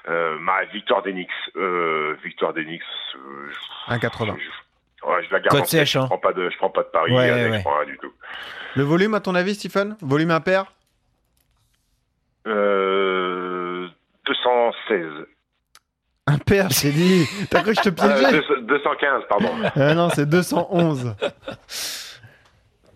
Euh, 0.09 0.39
ma 0.41 0.65
victoire 0.65 1.03
des 1.03 1.13
Knicks. 1.13 1.31
Euh, 1.57 2.17
victoire. 2.25 2.53
Euh, 2.57 2.63
1,80. 3.89 4.37
je, 4.39 5.07
ouais, 5.09 5.25
je 5.27 5.33
la 5.33 5.41
garde. 5.41 5.57
Code 5.57 5.67
sèche, 5.67 5.93
Je 5.93 5.99
hein. 5.99 6.07
prends 6.07 6.19
pas 6.19 6.33
de, 6.33 6.49
je 6.51 6.57
prends 6.59 6.71
pas 6.71 6.83
de 6.83 6.89
pari. 6.89 7.13
Ouais, 7.13 7.31
avec, 7.31 7.51
ouais. 7.53 7.59
Je 7.59 7.63
prends 7.63 7.79
rien 7.79 7.87
du 7.87 7.99
tout. 7.99 8.13
Le 8.77 8.83
volume, 8.83 9.15
à 9.15 9.21
ton 9.21 9.35
avis, 9.35 9.55
Stephen? 9.55 9.97
Volume 10.03 10.31
impair? 10.31 10.67
Euh, 12.47 13.89
216. 14.27 15.27
Impair, 16.29 16.69
j'ai 16.71 16.91
dit. 16.93 17.27
T'as 17.51 17.63
cru 17.63 17.73
que 17.75 17.77
je 17.83 17.89
te 17.89 17.89
Euh, 17.89 17.93
piégeais? 17.93 18.33
200 18.33 18.55
215, 18.63 19.23
pardon. 19.29 19.51
Ah 19.77 19.95
Non, 19.95 20.09
c'est 20.11 20.27
211. 20.29 21.15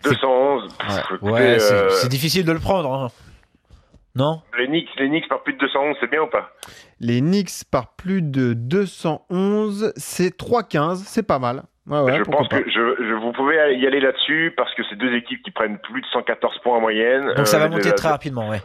211. 0.04 0.68
Pff, 0.78 0.98
écoutez, 1.14 1.30
Ouais, 1.32 1.58
c'est 1.58 1.74
euh, 1.74 1.88
c'est 1.90 2.08
difficile 2.08 2.44
de 2.44 2.52
le 2.52 2.58
prendre. 2.60 2.92
hein. 2.92 3.08
Non? 4.16 4.42
les 4.58 4.66
Knicks, 4.66 4.88
les 4.98 5.08
Knicks 5.08 5.28
par 5.28 5.42
plus 5.44 5.52
de 5.52 5.58
211, 5.58 5.96
c'est 6.00 6.10
bien 6.10 6.22
ou 6.22 6.26
pas? 6.26 6.50
Les 6.98 7.20
Knicks 7.20 7.64
par 7.70 7.94
plus 7.94 8.22
de 8.22 8.54
211, 8.54 9.92
c'est 9.96 10.36
3,15. 10.36 10.96
C'est 11.06 11.22
pas 11.26 11.38
mal. 11.38 11.62
Ouais, 11.86 12.00
ouais, 12.00 12.18
je 12.18 12.22
pense 12.24 12.48
pas. 12.48 12.60
que 12.60 12.68
je, 12.70 12.72
je- 13.02 13.14
vous 13.14 13.32
pouvez 13.32 13.54
y 13.56 13.86
aller 13.86 14.00
là-dessus 14.00 14.52
parce 14.56 14.72
que 14.74 14.82
c'est 14.88 14.96
deux 14.96 15.12
équipes 15.14 15.42
qui 15.42 15.50
prennent 15.50 15.78
plus 15.78 16.00
de 16.02 16.06
114 16.12 16.58
points 16.62 16.76
en 16.76 16.80
moyenne. 16.80 17.32
Donc 17.36 17.46
ça 17.46 17.56
Euh, 17.56 17.60
va 17.60 17.68
monter 17.68 17.88
la, 17.88 17.94
très 17.94 18.08
rapidement, 18.08 18.48
ouais. 18.48 18.60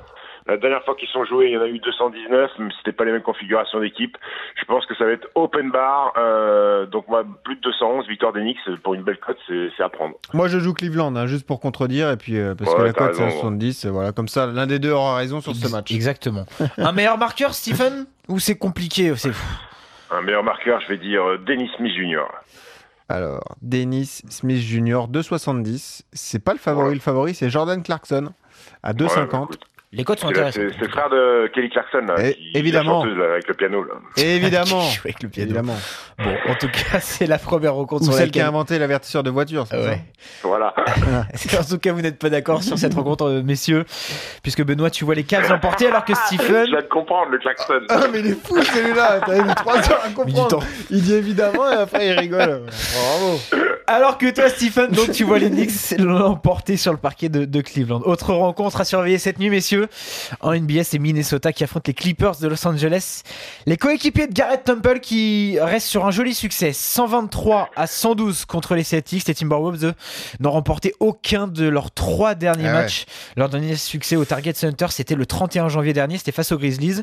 La 0.48 0.58
dernière 0.58 0.84
fois 0.84 0.96
qu'ils 0.96 1.10
sont 1.10 1.26
joués, 1.26 1.48
il 1.48 1.54
y 1.54 1.58
en 1.58 1.62
a 1.62 1.68
eu 1.68 1.80
219, 1.80 2.52
mais 2.60 2.70
c'était 2.78 2.92
pas 2.92 3.04
les 3.06 3.12
mêmes 3.12 3.22
configurations 3.24 3.80
d'équipe. 3.80 4.16
Je 4.60 4.66
pense 4.66 4.86
que 4.86 4.96
ça 4.96 5.06
va 5.06 5.12
être 5.12 5.28
open 5.36 5.72
bar. 5.72 6.14
euh, 6.18 6.86
donc 6.86 7.08
moi, 7.08 7.24
plus 7.44 7.56
de 7.56 7.62
211, 7.62 8.08
victoire 8.08 8.32
des 8.34 8.42
Knicks 8.42 8.60
pour 8.84 8.94
une 8.94 9.02
belle 9.04 9.18
cote, 9.20 9.38
c'est 9.48 9.84
à 9.84 9.90
prendre. 9.90 10.16
Moi, 10.34 10.48
je 10.48 10.60
joue 10.60 10.74
Cleveland, 10.74 11.16
hein, 11.16 11.26
juste 11.26 11.48
pour 11.48 11.60
contredire, 11.60 12.12
et 12.12 12.18
puis 12.18 12.38
euh, 12.38 12.54
parce 12.56 12.72
Ouais, 12.72 12.78
que 12.78 12.84
la 12.84 12.94
cote 12.94 13.16
c'est 13.16 13.22
à 13.24 13.26
raison, 13.26 13.40
70, 13.40 13.86
et 13.86 13.90
voilà, 13.90 14.12
comme 14.12 14.28
ça, 14.28 14.46
l'un 14.48 14.68
des 14.68 14.78
deux 14.80 14.92
aura 14.92 15.16
raison 15.18 15.42
sur 15.42 15.56
ce 15.56 15.68
match. 15.72 15.92
Exactement. 15.92 16.46
Un 16.78 16.92
meilleur 16.92 17.18
marqueur, 17.18 17.54
Stephen? 17.54 18.06
Ou 18.28 18.40
c'est 18.40 18.58
compliqué 18.58 19.14
c'est... 19.16 19.32
Un 20.12 20.22
meilleur 20.22 20.44
marqueur, 20.44 20.80
je 20.82 20.88
vais 20.90 20.98
dire 20.98 21.24
euh, 21.24 21.38
Dennis 21.40 21.70
Smith 21.78 21.92
Jr. 21.96 22.22
Alors, 23.10 23.56
Dennis 23.62 24.22
Smith 24.30 24.60
Jr. 24.62 25.08
2,70. 25.12 26.02
C'est 26.14 26.44
pas 26.44 26.54
le 26.54 26.60
favori, 26.60 26.90
Ouais. 26.90 26.94
le 26.96 27.00
favori, 27.00 27.34
c'est 27.36 27.50
Jordan 27.50 27.82
Clarkson 27.84 28.30
à 28.84 28.94
2,50. 28.94 29.08
Ouais, 29.20 29.26
bah, 29.32 29.40
écoute, 29.44 29.60
Les 29.96 30.04
cotes 30.04 30.20
sont 30.20 30.28
c'est 30.28 30.34
intéressantes. 30.34 30.64
c'est- 30.74 30.82
le 30.82 30.88
frère 30.90 31.10
de 31.10 31.48
Kelly 31.54 31.70
Clarkson, 31.70 32.02
là, 32.08 32.16
Eh, 32.20 32.34
qui, 32.36 32.52
évidemment. 32.56 33.04
la 33.04 33.10
chanteuse, 33.10 33.18
là, 33.18 33.32
avec 33.32 33.48
le 33.48 33.54
piano. 33.54 33.84
Là. 33.84 33.94
Évidemment. 34.24 34.82
Avec 35.04 35.24
le 35.24 35.30
piano. 35.30 35.46
Évidemment. 35.50 35.78
Bon, 36.18 36.32
en 36.52 36.56
tout 36.56 36.68
cas, 36.70 37.00
c'est 37.02 37.28
la 37.28 37.38
première 37.38 37.74
rencontre 37.76 38.04
Ou 38.04 38.06
sur 38.06 38.14
celle 38.14 38.32
qui 38.32 38.40
a 38.40 38.44
laquelle... 38.44 38.56
inventé 38.56 38.80
l'avertisseur 38.80 39.24
de 39.24 39.30
voiture. 39.30 39.66
c'est 39.70 39.78
Ah 39.78 39.82
ça? 39.84 39.90
Ouais. 39.90 40.02
Voilà. 40.44 40.74
En 40.78 41.64
tout 41.64 41.78
cas, 41.80 41.92
vous 41.94 42.02
n'êtes 42.02 42.20
pas 42.20 42.30
d'accord 42.30 42.64
sur 42.64 42.78
cette 42.78 42.94
rencontre, 42.94 43.26
euh, 43.26 43.42
messieurs, 43.44 43.86
puisque 44.44 44.64
Benoît, 44.64 44.90
tu 44.90 45.06
vois 45.06 45.16
les 45.16 45.24
Cavs 45.24 45.52
emporter 45.52 45.88
alors 45.88 46.04
que 46.06 46.14
Je 46.14 46.20
Stephen... 46.36 46.66
viens 46.66 46.80
de 46.82 46.86
comprendre 46.88 47.32
le 47.32 47.38
Clarkson. 47.40 47.82
Ah, 47.90 48.02
mais 48.12 48.20
il 48.20 48.28
est 48.28 48.46
fou 48.48 48.62
celui-là 48.62 49.22
T'as 49.26 49.44
mis 49.44 49.56
3 49.56 49.78
heures 49.92 50.02
à 50.06 50.10
comprendre. 50.10 50.64
Il 50.90 51.02
dit 51.02 51.14
évidemment 51.16 51.70
et 51.72 51.76
après 51.76 52.08
il 52.10 52.20
rigole. 52.20 52.64
Bravo 52.66 53.40
Alors 53.88 54.18
que 54.18 54.30
toi, 54.32 54.50
Stephen, 54.50 54.92
donc 54.92 55.12
tu 55.12 55.24
vois 55.24 55.38
les 55.38 55.50
Knicks 55.50 55.98
l'emporter 56.00 56.76
sur 56.76 56.92
le 56.92 56.98
parquet 56.98 57.30
de, 57.30 57.46
de 57.46 57.62
Cleveland. 57.62 58.02
Autre 58.06 58.34
rencontre 58.34 58.82
à 58.82 58.86
surveiller 58.86 59.20
cette 59.20 59.38
nuit, 59.38 59.50
messieurs. 59.52 59.88
En 60.42 60.56
NBA, 60.56 60.84
c'est 60.84 60.98
Minnesota 60.98 61.54
qui 61.54 61.64
affronte 61.64 61.88
les 61.88 61.94
Clippers 61.94 62.38
de 62.38 62.48
Los 62.48 62.68
Angeles. 62.68 63.22
Les 63.68 63.78
coéquipiers 63.78 64.26
de 64.26 64.34
Garrett 64.34 64.64
Temple 64.64 65.00
qui 65.02 65.60
restent 65.60 65.88
sur 65.88 66.06
un 66.08 66.12
joli 66.12 66.34
succès. 66.34 66.74
123 66.74 67.70
à 67.76 67.86
112 67.86 68.46
contre 68.46 68.74
les 68.74 68.84
Celtics. 68.84 69.28
Les 69.28 69.36
Timberwolves, 69.36 69.94
n'ont 70.40 70.52
remporté 70.52 70.94
aucun 71.00 71.48
de 71.48 71.68
leurs 71.68 71.92
trois 71.92 72.34
derniers 72.34 72.68
Ah 72.68 72.74
ouais. 72.74 72.82
matchs. 72.82 73.06
Leur 73.38 73.50
dernier 73.50 73.76
succès 73.76 74.16
au 74.16 74.26
Target 74.26 74.54
Center, 74.56 74.88
c'était 74.90 75.16
le 75.16 75.28
31 75.28 75.70
janvier 75.70 75.94
dernier. 75.94 76.18
C'était 76.18 76.32
face 76.32 76.52
aux 76.52 76.58
Grizzlies. 76.58 77.02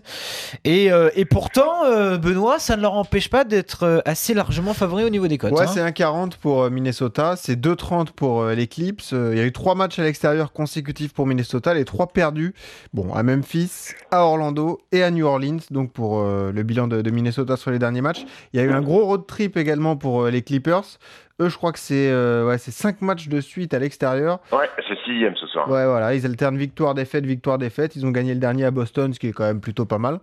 Et, 0.64 0.90
euh, 0.90 1.10
et 1.14 1.26
pourtant, 1.26 1.84
euh, 1.84 2.18
Benoît, 2.18 2.58
ça 2.58 2.76
ne 2.76 2.82
leur 2.82 2.94
empêche 2.94 3.28
pas 3.30 3.44
d'être 3.44 3.84
euh, 3.84 4.00
assez 4.04 4.34
largement 4.34 4.74
favoris 4.74 5.06
au 5.06 5.10
niveau 5.10 5.28
des 5.28 5.38
cotes. 5.38 5.52
Ouais, 5.52 5.62
hein. 5.62 5.70
c'est 5.72 5.80
1,40 5.80 6.32
pour 6.40 6.71
Minnesota, 6.72 7.36
c'est 7.36 7.54
2,30 7.54 8.12
pour 8.12 8.42
euh, 8.42 8.54
les 8.54 8.66
Clips. 8.66 9.02
Euh, 9.12 9.30
Il 9.32 9.38
y 9.38 9.40
a 9.40 9.44
eu 9.44 9.52
trois 9.52 9.74
matchs 9.74 9.98
à 9.98 10.02
l'extérieur 10.02 10.52
consécutifs 10.52 11.12
pour 11.12 11.26
Minnesota, 11.26 11.74
les 11.74 11.84
trois 11.84 12.08
perdus. 12.08 12.54
Bon, 12.92 13.14
à 13.14 13.22
Memphis, 13.22 13.92
à 14.10 14.24
Orlando 14.24 14.80
et 14.90 15.02
à 15.02 15.10
New 15.10 15.26
Orleans. 15.26 15.60
Donc 15.70 15.92
pour 15.92 16.20
euh, 16.20 16.50
le 16.50 16.62
bilan 16.62 16.88
de, 16.88 17.10
Minnesota 17.10 17.56
sur 17.56 17.70
les 17.70 17.78
derniers 17.78 18.00
matchs, 18.00 18.24
il 18.52 18.60
y 18.60 18.62
a 18.62 18.66
eu 18.66 18.72
un 18.72 18.80
gros 18.80 19.04
road 19.04 19.26
trip 19.26 19.56
également 19.56 19.96
pour 19.96 20.26
les 20.26 20.42
Clippers. 20.42 20.98
Eux, 21.40 21.48
je 21.48 21.56
crois 21.56 21.72
que 21.72 21.78
c'est 21.78 22.10
euh, 22.10 22.46
ouais, 22.46 22.58
c'est 22.58 22.70
cinq 22.70 23.00
matchs 23.00 23.28
de 23.28 23.40
suite 23.40 23.74
à 23.74 23.78
l'extérieur. 23.78 24.40
Ouais, 24.52 24.68
c'est 24.88 24.98
sixième 25.04 25.34
ce 25.36 25.46
soir. 25.46 25.68
Ouais, 25.68 25.86
voilà, 25.86 26.14
ils 26.14 26.26
alternent 26.26 26.56
victoire-défaite, 26.56 27.24
victoire-défaite. 27.24 27.96
Ils 27.96 28.06
ont 28.06 28.10
gagné 28.10 28.34
le 28.34 28.40
dernier 28.40 28.64
à 28.64 28.70
Boston, 28.70 29.12
ce 29.12 29.18
qui 29.18 29.28
est 29.28 29.32
quand 29.32 29.44
même 29.44 29.60
plutôt 29.60 29.84
pas 29.84 29.98
mal. 29.98 30.18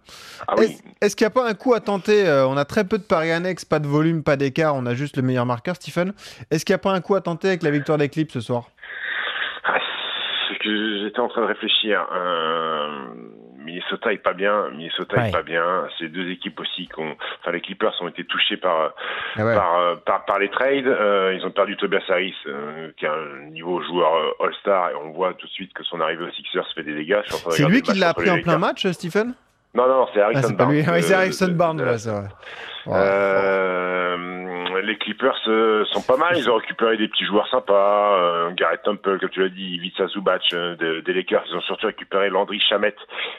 Ah 0.48 0.56
oui. 0.58 0.78
Est-ce 1.02 1.16
qu'il 1.16 1.26
n'y 1.26 1.32
a 1.32 1.34
pas 1.34 1.50
un 1.50 1.54
coup 1.54 1.74
à 1.74 1.80
tenter 1.80 2.28
euh, 2.28 2.48
On 2.48 2.58
a 2.58 2.66
très 2.66 2.84
peu 2.84 2.98
de 2.98 3.04
paris 3.04 3.32
annexes, 3.32 3.66
pas 3.66 3.80
de 3.80 3.88
volume, 3.88 4.24
pas 4.24 4.36
d'écart, 4.36 4.76
on 4.76 4.86
a 4.86 4.94
juste 4.94 5.18
le 5.18 5.24
meilleur 5.24 5.46
marqueur, 5.46 5.76
Stephen. 5.76 6.14
Est-ce 6.52 6.66
qu'il 6.66 6.74
n'y 6.74 6.80
a 6.80 6.84
pas 6.84 6.92
un 6.92 7.02
coup 7.02 7.16
à 7.16 7.22
tenter 7.22 7.50
avec 7.50 7.64
la 7.64 7.72
victoire 7.72 7.98
des 7.98 8.10
Clips 8.10 8.32
ce 8.32 8.42
soir? 8.42 8.70
Ah, 9.64 9.80
que 10.60 11.04
j'étais 11.04 11.20
en 11.20 11.28
train 11.28 11.42
de 11.42 11.48
réfléchir. 11.48 12.06
Euh, 12.14 12.88
Minnesota 13.70 14.12
est 14.14 14.18
pas 14.18 14.34
bien. 14.34 14.70
Minnesota 14.72 15.18
Ouais. 15.18 15.30
est 15.30 15.32
pas 15.32 15.44
bien. 15.44 15.88
C'est 15.98 16.08
deux 16.10 16.30
équipes 16.30 16.60
aussi. 16.60 16.90
Enfin, 16.98 17.52
les 17.52 17.62
Clippers 17.62 17.94
ont 18.02 18.08
été 18.08 18.24
touchés 18.26 18.58
par 18.58 18.94
Ah 19.38 19.46
ouais. 19.46 19.56
par, 19.56 19.80
euh, 19.80 19.96
par 20.06 20.26
par 20.26 20.40
les 20.40 20.50
trades. 20.50 20.88
Euh, 20.88 21.34
ils 21.38 21.46
ont 21.46 21.52
perdu 21.52 21.78
Tobias 21.78 22.02
Harris, 22.10 22.36
euh, 22.48 22.92
qui 22.98 23.06
est 23.06 23.10
un 23.10 23.50
niveau 23.52 23.82
joueur 23.84 24.14
euh, 24.16 24.46
All-Star, 24.46 24.90
et 24.92 24.96
on 24.96 25.12
voit 25.12 25.34
tout 25.36 25.48
de 25.48 25.52
suite 25.52 25.74
que 25.74 25.84
son 25.84 26.02
arrivée 26.02 26.26
aux 26.26 26.32
Sixers 26.32 26.66
fait 26.76 26.84
des 26.84 26.96
dégâts. 26.96 27.22
C'est 27.52 27.66
lui 27.68 27.82
qui 27.82 27.98
l'a 27.98 28.14
pris 28.14 28.30
en 28.30 28.42
plein 28.42 28.58
match, 28.58 28.86
Stephen? 28.88 29.34
Non, 29.76 29.88
non, 29.88 30.08
c'est 30.14 30.20
Ah, 30.20 30.26
Harrison 30.26 30.56
pas 30.56 30.66
Barnes. 30.66 30.76
Ouais, 30.78 31.02
c'est 31.04 31.14
Harrison 31.14 31.52
Barnes, 31.52 31.82
ouais, 31.82 31.98
c'est 32.00 32.10
vrai. 32.10 32.28
Ouais. 32.88 32.94
Euh, 32.98 34.18
les 34.90 34.98
Clippers 34.98 35.40
euh, 35.48 35.86
sont 35.86 36.02
pas 36.02 36.18
mal. 36.18 36.36
Ils 36.36 36.50
ont 36.50 36.56
récupéré 36.56 36.98
des 36.98 37.08
petits 37.08 37.26
joueurs 37.26 37.48
sympas. 37.48 38.18
Euh, 38.18 38.52
Garrett 38.52 38.82
Temple, 38.84 39.20
comme 39.20 39.30
tu 39.30 39.42
l'as 39.42 39.50
dit, 39.50 39.76
Ivica 39.76 40.08
Zubac 40.08 40.42
euh, 40.54 41.02
des, 41.02 41.14
Lakers. 41.14 41.46
Ils 41.50 41.56
ont 41.56 41.62
surtout 41.62 41.88
récupéré 41.88 42.30
Landry 42.30 42.60
Chamette, 42.60 42.98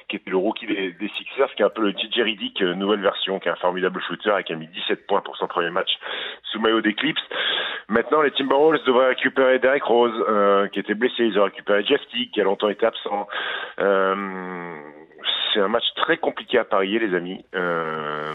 qui 0.09 0.17
était 0.17 0.31
le 0.31 0.37
rookie 0.37 0.67
des, 0.67 0.93
des 0.93 1.09
Sixers, 1.17 1.53
qui 1.57 1.63
est 1.63 1.67
un 1.67 1.71
peu 1.71 1.83
le 1.83 1.91
DJ 1.91 2.21
Riddick, 2.21 2.63
euh, 2.63 2.75
nouvelle 2.75 3.01
version, 3.01 3.41
qui 3.41 3.49
est 3.49 3.53
un 3.53 3.57
formidable 3.57 4.01
shooter 4.07 4.33
et 4.39 4.45
qui 4.45 4.53
a 4.53 4.57
mis 4.57 4.69
17 4.69 5.07
points 5.07 5.21
pour 5.21 5.37
son 5.37 5.49
premier 5.49 5.71
match 5.71 5.91
sous 6.45 6.61
maillot 6.61 6.81
des 6.81 6.95
Clips. 6.95 7.19
Maintenant, 7.89 8.23
les 8.23 8.31
Timberwolves 8.31 8.85
devraient 8.85 9.09
récupérer 9.09 9.59
Derek 9.59 9.83
Rose, 9.83 10.15
euh, 10.29 10.69
qui 10.69 10.79
était 10.79 10.95
blessé. 10.95 11.25
Ils 11.25 11.39
ont 11.39 11.45
récupéré 11.45 11.85
Jeff 11.85 12.01
Teague, 12.13 12.31
qui 12.31 12.41
a 12.41 12.45
longtemps 12.45 12.69
été 12.69 12.87
absent. 12.87 13.27
Euh, 13.81 14.77
c'est 15.53 15.61
un 15.61 15.69
match 15.69 15.85
très 15.97 16.17
compliqué 16.17 16.59
à 16.59 16.65
parier, 16.65 17.01
les 17.01 17.15
amis. 17.17 17.45
Euh, 17.57 18.33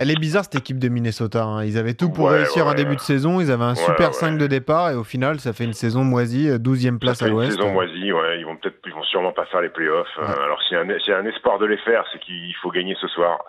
Elle 0.00 0.10
est 0.10 0.18
bizarre 0.18 0.44
cette 0.44 0.54
équipe 0.56 0.78
de 0.78 0.88
Minnesota. 0.88 1.44
hein. 1.44 1.62
Ils 1.62 1.76
avaient 1.76 1.92
tout 1.94 2.10
pour 2.10 2.24
Ouais, 2.24 2.38
réussir 2.38 2.64
ouais. 2.64 2.72
un 2.72 2.74
début 2.74 2.96
de 2.96 3.00
saison. 3.00 3.38
Ils 3.40 3.50
avaient 3.52 3.64
un 3.64 3.74
super 3.74 4.08
ouais. 4.08 4.12
5 4.14 4.38
de 4.38 4.46
départ 4.46 4.90
et 4.90 4.94
au 4.94 5.04
final, 5.04 5.38
ça 5.40 5.52
fait 5.52 5.64
une 5.64 5.74
saison 5.74 6.02
moisie, 6.04 6.48
euh, 6.48 6.56
12e 6.58 6.98
place 6.98 7.18
Ça 7.18 7.26
à 7.26 7.28
fait 7.28 7.32
une 7.32 7.38
l'ouest. 7.38 7.52
saison 7.52 7.70
moisie, 7.70 8.10
ouais. 8.10 8.40
Ils 8.40 8.46
vont 8.46 8.56
peut-être, 8.56 8.78
ils 8.86 8.94
vont 8.94 9.02
sûrement 9.04 9.32
pas 9.32 9.44
faire 9.46 9.60
les 9.60 9.68
playoffs. 9.68 10.08
Euh, 10.18 10.22
alors 10.44 10.60
s'il 10.62 10.76
y, 10.76 10.80
a 10.80 10.82
un- 10.82 10.98
s'il 11.00 11.12
y 11.12 11.14
a 11.14 11.18
un 11.18 11.26
espoir 11.26 11.58
de 11.58 11.66
les 11.66 11.76
faire, 11.78 12.02
c'est 12.12 12.18
qu'il 12.18 12.54
faut 12.62 12.70
gagner 12.70 12.96
ce 12.98 13.08
soir. 13.08 13.44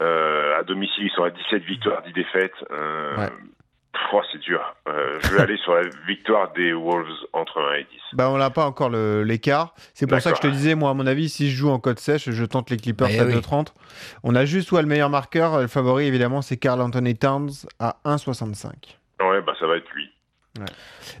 Euh, 0.00 0.58
à 0.58 0.62
domicile, 0.62 1.04
ils 1.04 1.10
sont 1.14 1.24
à 1.24 1.30
17 1.30 1.62
victoires, 1.64 2.02
10 2.06 2.12
défaites. 2.14 2.52
Euh, 2.70 3.28
oh, 4.12 4.20
c'est 4.32 4.38
dur. 4.40 4.60
Euh, 4.88 5.18
je 5.22 5.28
vais 5.34 5.40
aller 5.42 5.56
sur 5.58 5.74
la 5.74 5.82
victoire 6.06 6.52
des 6.52 6.72
Wolves 6.72 7.06
entre 7.32 7.60
1 7.60 7.74
et 7.74 7.84
10. 7.84 7.88
Bah, 8.14 8.30
on 8.30 8.38
n'a 8.38 8.50
pas 8.50 8.66
encore 8.66 8.90
le- 8.90 9.22
l'écart. 9.22 9.74
C'est 9.94 10.06
pour 10.06 10.20
ça 10.20 10.30
que 10.32 10.36
je 10.36 10.42
te 10.42 10.46
disais, 10.48 10.74
moi, 10.74 10.90
à 10.90 10.94
mon 10.94 11.06
avis, 11.06 11.28
si 11.28 11.50
je 11.50 11.56
joue 11.56 11.70
en 11.70 11.78
code 11.78 11.98
sèche, 11.98 12.30
je 12.30 12.44
tente 12.44 12.70
les 12.70 12.76
Clippers 12.76 13.08
Eh 13.10 13.20
à 13.20 13.24
oui. 13.24 13.34
2,30. 13.34 13.68
On 14.22 14.34
a 14.34 14.44
juste 14.44 14.72
ouais, 14.72 14.82
le 14.82 14.88
meilleur 14.88 15.10
marqueur. 15.10 15.60
Le 15.60 15.66
favori, 15.66 16.06
évidemment, 16.06 16.42
c'est 16.42 16.56
Carl 16.56 16.80
Anthony 16.80 17.16
Towns 17.16 17.50
à 17.78 17.96
1,65. 18.04 18.72
Ouais, 19.20 19.40
bah 19.42 19.54
ça 19.60 19.66
va 19.66 19.76
être 19.76 19.88
lui. 19.94 20.10
Bon. 20.58 20.64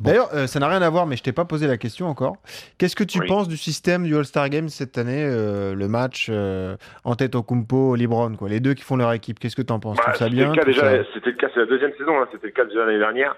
D'ailleurs, 0.00 0.28
euh, 0.34 0.46
ça 0.46 0.60
n'a 0.60 0.68
rien 0.68 0.82
à 0.82 0.90
voir, 0.90 1.06
mais 1.06 1.16
je 1.16 1.22
t'ai 1.22 1.32
pas 1.32 1.46
posé 1.46 1.66
la 1.66 1.78
question 1.78 2.06
encore. 2.06 2.36
Qu'est-ce 2.76 2.94
que 2.94 3.04
tu 3.04 3.18
Oui. 3.20 3.26
penses 3.26 3.48
du 3.48 3.56
système 3.56 4.04
du 4.04 4.14
All-Star 4.16 4.48
Game 4.50 4.68
cette 4.68 4.98
année, 4.98 5.24
euh, 5.24 5.74
le 5.74 5.88
match 5.88 6.26
euh, 6.30 6.76
en 7.04 7.14
tête 7.14 7.34
au 7.34 7.42
Kumpo, 7.42 7.96
LeBron, 7.96 8.34
quoi, 8.36 8.48
les 8.50 8.60
deux 8.60 8.74
qui 8.74 8.82
font 8.82 8.96
leur 8.96 9.12
équipe 9.12 9.38
Qu'est-ce 9.38 9.56
que 9.56 9.62
tu 9.62 9.72
en 9.72 9.80
penses 9.80 9.96
Tu 9.96 10.02
Bah, 10.04 10.12
trouves 10.12 10.18
ça 10.18 10.24
c'était 10.26 10.36
bien 10.36 10.50
le 10.50 10.54
cas 10.54 10.64
déjà. 10.66 10.80
ça- 10.82 11.08
C'était 11.14 11.30
le 11.30 11.36
cas, 11.36 11.48
c'est 11.54 11.60
la 11.60 11.66
deuxième 11.66 11.92
saison. 11.96 12.20
Hein, 12.20 12.28
c'était 12.30 12.48
le 12.48 12.52
cas 12.52 12.64
déjà 12.66 12.84
l'année 12.84 12.98
dernière. 12.98 13.34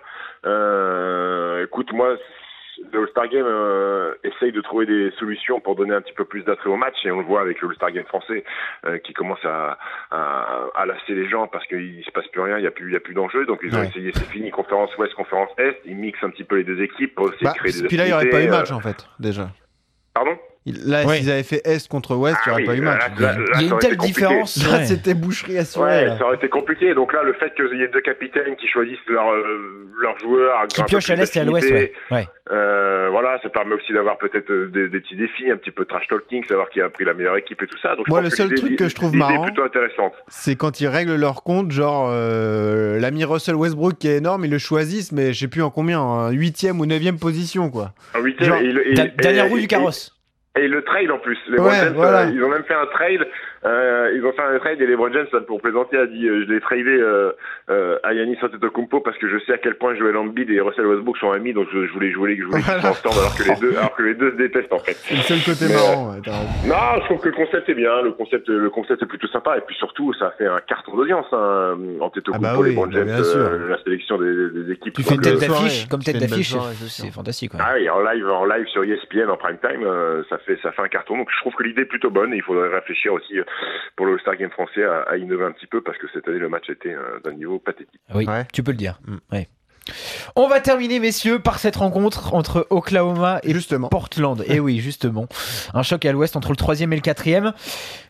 Euh, 0.46 1.64
écoute, 1.64 1.92
moi, 1.92 2.16
le 2.92 3.00
All-Star 3.00 3.28
Game 3.28 3.46
euh, 3.46 4.14
essaye 4.24 4.52
de 4.52 4.60
trouver 4.60 4.86
des 4.86 5.10
solutions 5.18 5.60
pour 5.60 5.76
donner 5.76 5.94
un 5.94 6.00
petit 6.00 6.12
peu 6.12 6.24
plus 6.24 6.42
d'attrait 6.44 6.70
au 6.70 6.76
match 6.76 6.96
et 7.04 7.10
on 7.10 7.18
le 7.18 7.24
voit 7.24 7.40
avec 7.40 7.60
le 7.60 7.68
All-Star 7.68 7.90
Game 7.92 8.04
français 8.06 8.44
euh, 8.86 8.98
qui 8.98 9.12
commence 9.12 9.44
à, 9.44 9.78
à, 10.10 10.66
à 10.74 10.86
lasser 10.86 11.14
les 11.14 11.28
gens 11.28 11.46
parce 11.46 11.66
qu'il 11.66 12.04
se 12.04 12.10
passe 12.10 12.26
plus 12.28 12.40
rien, 12.40 12.58
il 12.58 12.64
y 12.64 12.66
a 12.66 12.70
plus, 12.70 12.92
y 12.92 12.96
a 12.96 13.00
plus 13.00 13.14
d'enjeu. 13.14 13.46
Donc 13.46 13.60
ils 13.62 13.74
ont 13.74 13.80
Ouais. 13.80 13.88
essayé, 13.88 14.12
c'est 14.14 14.26
fini, 14.30 14.50
conférence 14.50 14.96
Ouest, 14.98 15.14
conférence 15.14 15.50
Est. 15.58 15.80
Ils 15.84 15.96
mixent 15.96 16.22
un 16.22 16.30
petit 16.30 16.44
peu 16.44 16.56
les 16.56 16.64
deux 16.64 16.80
équipes 16.82 17.14
pour 17.14 17.28
essayer 17.28 17.44
Bah, 17.46 17.52
de 17.52 17.58
créer 17.58 17.72
des 17.82 17.88
puis 17.88 17.96
là, 17.96 18.04
il 18.04 18.08
n'y 18.08 18.12
aurait 18.14 18.28
pas 18.28 18.36
eu 18.36 18.48
affinités, 18.48 18.56
match 18.58 18.70
euh, 18.72 18.74
en 18.74 18.80
fait, 18.80 19.06
déjà. 19.18 19.48
Pardon? 20.14 20.36
Là, 20.66 21.04
Ouais. 21.04 21.18
s'ils 21.18 21.30
avaient 21.30 21.42
fait 21.42 21.60
Est 21.66 21.86
contre 21.88 22.16
Ouest, 22.16 22.38
il 22.46 22.48
n'y 22.48 22.50
Ah 22.50 22.52
aurait 22.54 22.62
oui, 22.62 22.66
pas 22.68 22.74
eu 22.76 22.80
match. 22.80 23.00
là, 23.18 23.34
Il 23.36 23.60
y 23.60 23.64
a 23.64 23.66
une 23.66 23.72
aurait 23.74 23.80
telle 23.80 23.96
différence. 23.98 24.66
Là, 24.66 24.78
ouais. 24.78 24.84
c'était 24.86 25.12
boucherie 25.12 25.58
assurée. 25.58 26.06
Ouais, 26.08 26.16
ça 26.18 26.24
aurait 26.24 26.36
été 26.36 26.48
compliqué. 26.48 26.94
Donc 26.94 27.12
là, 27.12 27.22
le 27.22 27.34
fait 27.34 27.54
qu'il 27.54 27.78
y 27.78 27.82
ait 27.82 27.88
deux 27.88 28.00
capitaines 28.00 28.56
qui 28.56 28.66
choisissent 28.68 28.96
leur, 29.08 29.30
euh, 29.30 29.86
leurs 30.00 30.18
joueurs, 30.20 30.66
Qui 30.68 30.80
un 30.80 30.84
peu 30.84 30.88
pioche 30.88 31.10
à 31.10 31.16
l'est 31.16 31.36
et 31.36 31.40
à 31.40 31.44
l'ouest, 31.44 31.70
ouais. 31.70 31.92
ouais. 32.10 32.26
Euh, 32.50 33.08
voilà, 33.10 33.38
ça 33.42 33.50
permet 33.50 33.74
aussi 33.74 33.92
d'avoir 33.92 34.16
peut-être 34.16 34.50
euh, 34.50 34.70
des, 34.72 34.88
des 34.88 35.00
petits 35.00 35.16
défis, 35.16 35.50
un 35.50 35.56
petit 35.58 35.70
peu 35.70 35.84
trash 35.84 36.06
talking, 36.08 36.42
savoir 36.46 36.70
qui 36.70 36.80
a 36.80 36.88
pris 36.88 37.04
la 37.04 37.12
meilleure 37.12 37.36
équipe 37.36 37.60
et 37.62 37.66
tout 37.66 37.78
ça. 37.82 37.94
Donc, 37.96 38.08
Moi, 38.08 38.22
le 38.22 38.30
seul 38.30 38.54
truc 38.54 38.76
que 38.76 38.88
je 38.88 38.94
trouve 38.94 39.14
marrant-. 39.14 39.46
C'est 40.28 40.56
quand 40.56 40.80
ils 40.80 40.86
règlent 40.88 41.16
leur 41.16 41.42
compte, 41.42 41.72
genre 41.72 42.08
euh, 42.10 42.98
l'ami 43.00 43.24
Russell 43.24 43.54
Westbrook 43.56 43.98
qui 43.98 44.08
est 44.08 44.16
énorme, 44.16 44.46
ils 44.46 44.50
le 44.50 44.58
choisissent, 44.58 45.12
mais 45.12 45.34
je 45.34 45.40
sais 45.40 45.48
plus 45.48 45.62
en 45.62 45.68
combien, 45.70 46.00
en 46.00 46.30
huitième 46.30 46.80
ou 46.80 46.86
neuvième 46.86 47.18
position, 47.18 47.70
quoi. 47.70 47.92
En 48.14 48.20
huitième, 48.20 48.48
Genre, 48.48 48.58
et, 48.58 48.72
le- 48.72 48.88
et- 48.88 48.94
Da- 48.94 49.04
et- 49.04 49.10
Dernière 49.18 49.48
roue 49.50 49.58
du 49.58 49.68
carrosse. 49.68 50.10
Et, 50.56 50.68
le 50.68 50.82
trade 50.82 51.10
en 51.10 51.18
plus. 51.18 51.38
Les 51.48 51.58
Ouais, 51.58 51.90
voilà. 51.90 52.26
euh, 52.26 52.30
ils 52.32 52.42
ont 52.42 52.48
même 52.48 52.64
fait 52.64 52.74
un 52.74 52.86
trade. 52.86 53.26
Euh, 53.66 54.12
ils 54.14 54.24
ont 54.24 54.32
fait 54.32 54.42
un 54.42 54.58
trade 54.58 54.80
et 54.80 54.86
les 54.86 54.96
James, 55.12 55.26
pour 55.46 55.60
plaisanter, 55.60 55.96
a 55.98 56.06
dit 56.06 56.26
euh, 56.28 56.44
je 56.46 56.52
l'ai 56.52 56.60
tradé 56.60 56.82
euh, 56.86 57.32
euh, 57.70 57.98
à 58.02 58.12
Yannis 58.12 58.36
Antetokounmpo 58.42 59.00
parce 59.00 59.16
que 59.18 59.28
je 59.28 59.38
sais 59.44 59.52
à 59.52 59.58
quel 59.58 59.76
point 59.76 59.94
Joel 59.94 60.16
Embiid 60.16 60.50
et 60.50 60.60
Russell 60.60 60.86
Westbrook 60.86 61.16
sont 61.18 61.30
amis, 61.32 61.52
donc 61.52 61.68
je, 61.72 61.86
je 61.86 61.92
voulais 61.92 62.10
jouer, 62.10 62.36
je 62.38 62.44
voulais 62.44 62.62
qu'ils 62.62 62.74
ensemble 62.86 63.18
alors 63.18 63.34
que 63.36 63.42
les 63.48 63.56
deux, 63.60 63.76
alors 63.78 63.94
que 63.94 64.02
les 64.02 64.14
deux 64.14 64.30
se 64.32 64.36
détestent 64.36 64.72
en 64.72 64.78
fait. 64.78 64.94
C'est 64.94 65.14
le 65.14 65.20
seul 65.22 65.38
côté 65.54 65.66
Mais, 65.68 65.74
marrant. 65.74 66.10
ouais, 66.12 66.20
t'as 66.24 66.32
raison. 66.32 66.68
Non, 66.68 67.00
je 67.00 67.04
trouve 67.06 67.20
que 67.20 67.28
le 67.28 67.34
concept 67.34 67.68
est 67.68 67.74
bien. 67.74 68.02
Le 68.02 68.12
concept, 68.12 68.48
le 68.48 68.70
concept 68.70 69.02
est 69.02 69.06
plutôt 69.06 69.28
sympa. 69.28 69.56
Et 69.56 69.60
puis 69.62 69.76
surtout, 69.76 70.12
ça 70.14 70.26
a 70.26 70.30
fait 70.32 70.46
un 70.46 70.60
carton 70.66 70.96
d'audience 70.96 71.26
hein, 71.32 71.76
au 72.00 72.10
Ah 72.32 72.38
bah 72.38 72.54
oui, 72.58 72.70
les 72.70 72.74
Brown 72.74 72.90
bah 72.90 72.96
James, 72.98 73.06
bien 73.06 73.24
sûr. 73.24 73.40
euh, 73.40 73.68
la 73.68 73.82
sélection 73.82 74.18
des, 74.18 74.50
des 74.50 74.72
équipes. 74.72 74.94
Tu 74.94 75.02
fais 75.02 75.14
une 75.14 75.20
tête 75.20 75.34
euh, 75.42 75.48
d'affiche, 75.48 75.88
comme 75.88 76.02
tête 76.02 76.18
d'affiche, 76.18 76.54
c'est 76.88 77.10
fantastique. 77.12 77.54
ouais. 77.54 77.60
Ah 77.62 77.74
oui, 77.76 77.88
en 77.88 78.00
live, 78.00 78.28
en 78.28 78.44
live 78.44 78.66
sur 78.68 78.84
ESPN 78.84 79.30
en 79.30 79.36
prime 79.36 79.58
time, 79.58 79.84
euh, 79.84 80.22
ça 80.28 80.38
fait 80.38 80.58
ça 80.62 80.72
fait 80.72 80.82
un 80.82 80.88
carton. 80.88 81.16
Donc 81.16 81.28
je 81.34 81.40
trouve 81.40 81.54
que 81.54 81.62
l'idée 81.62 81.82
est 81.82 81.86
plutôt 81.86 82.10
bonne. 82.10 82.32
Et 82.32 82.36
il 82.36 82.42
faudrait 82.42 82.68
réfléchir 82.68 83.12
aussi 83.12 83.38
euh, 83.38 83.44
pour 83.96 84.06
le 84.06 84.12
All-Star 84.14 84.36
Game 84.36 84.50
français 84.50 84.84
à, 84.84 85.02
à 85.02 85.16
innover 85.16 85.44
un 85.44 85.52
petit 85.52 85.66
peu 85.66 85.80
parce 85.82 85.98
que 85.98 86.06
cette 86.12 86.26
année 86.28 86.38
le 86.38 86.48
match 86.48 86.68
était 86.70 86.94
euh, 86.94 87.20
d'un 87.24 87.32
niveau 87.32 87.58
pathétique. 87.58 88.00
Oui, 88.14 88.26
Ouais. 88.26 88.44
tu 88.52 88.62
peux 88.62 88.72
le 88.72 88.76
dire. 88.76 88.98
Mm. 89.06 89.16
Ouais. 89.32 89.48
On 90.36 90.48
va 90.48 90.60
terminer, 90.60 90.98
messieurs, 90.98 91.38
par 91.38 91.58
cette 91.58 91.76
rencontre 91.76 92.34
entre 92.34 92.66
Oklahoma 92.70 93.40
et 93.42 93.52
Justement. 93.52 93.88
Portland. 93.88 94.42
Et 94.46 94.58
oui, 94.60 94.80
justement. 94.80 95.26
Un 95.74 95.82
choc 95.82 96.04
à 96.04 96.12
l'ouest 96.12 96.36
entre 96.36 96.50
le 96.50 96.56
troisième 96.56 96.92
et 96.92 96.96
le 96.96 97.02
quatrième. 97.02 97.52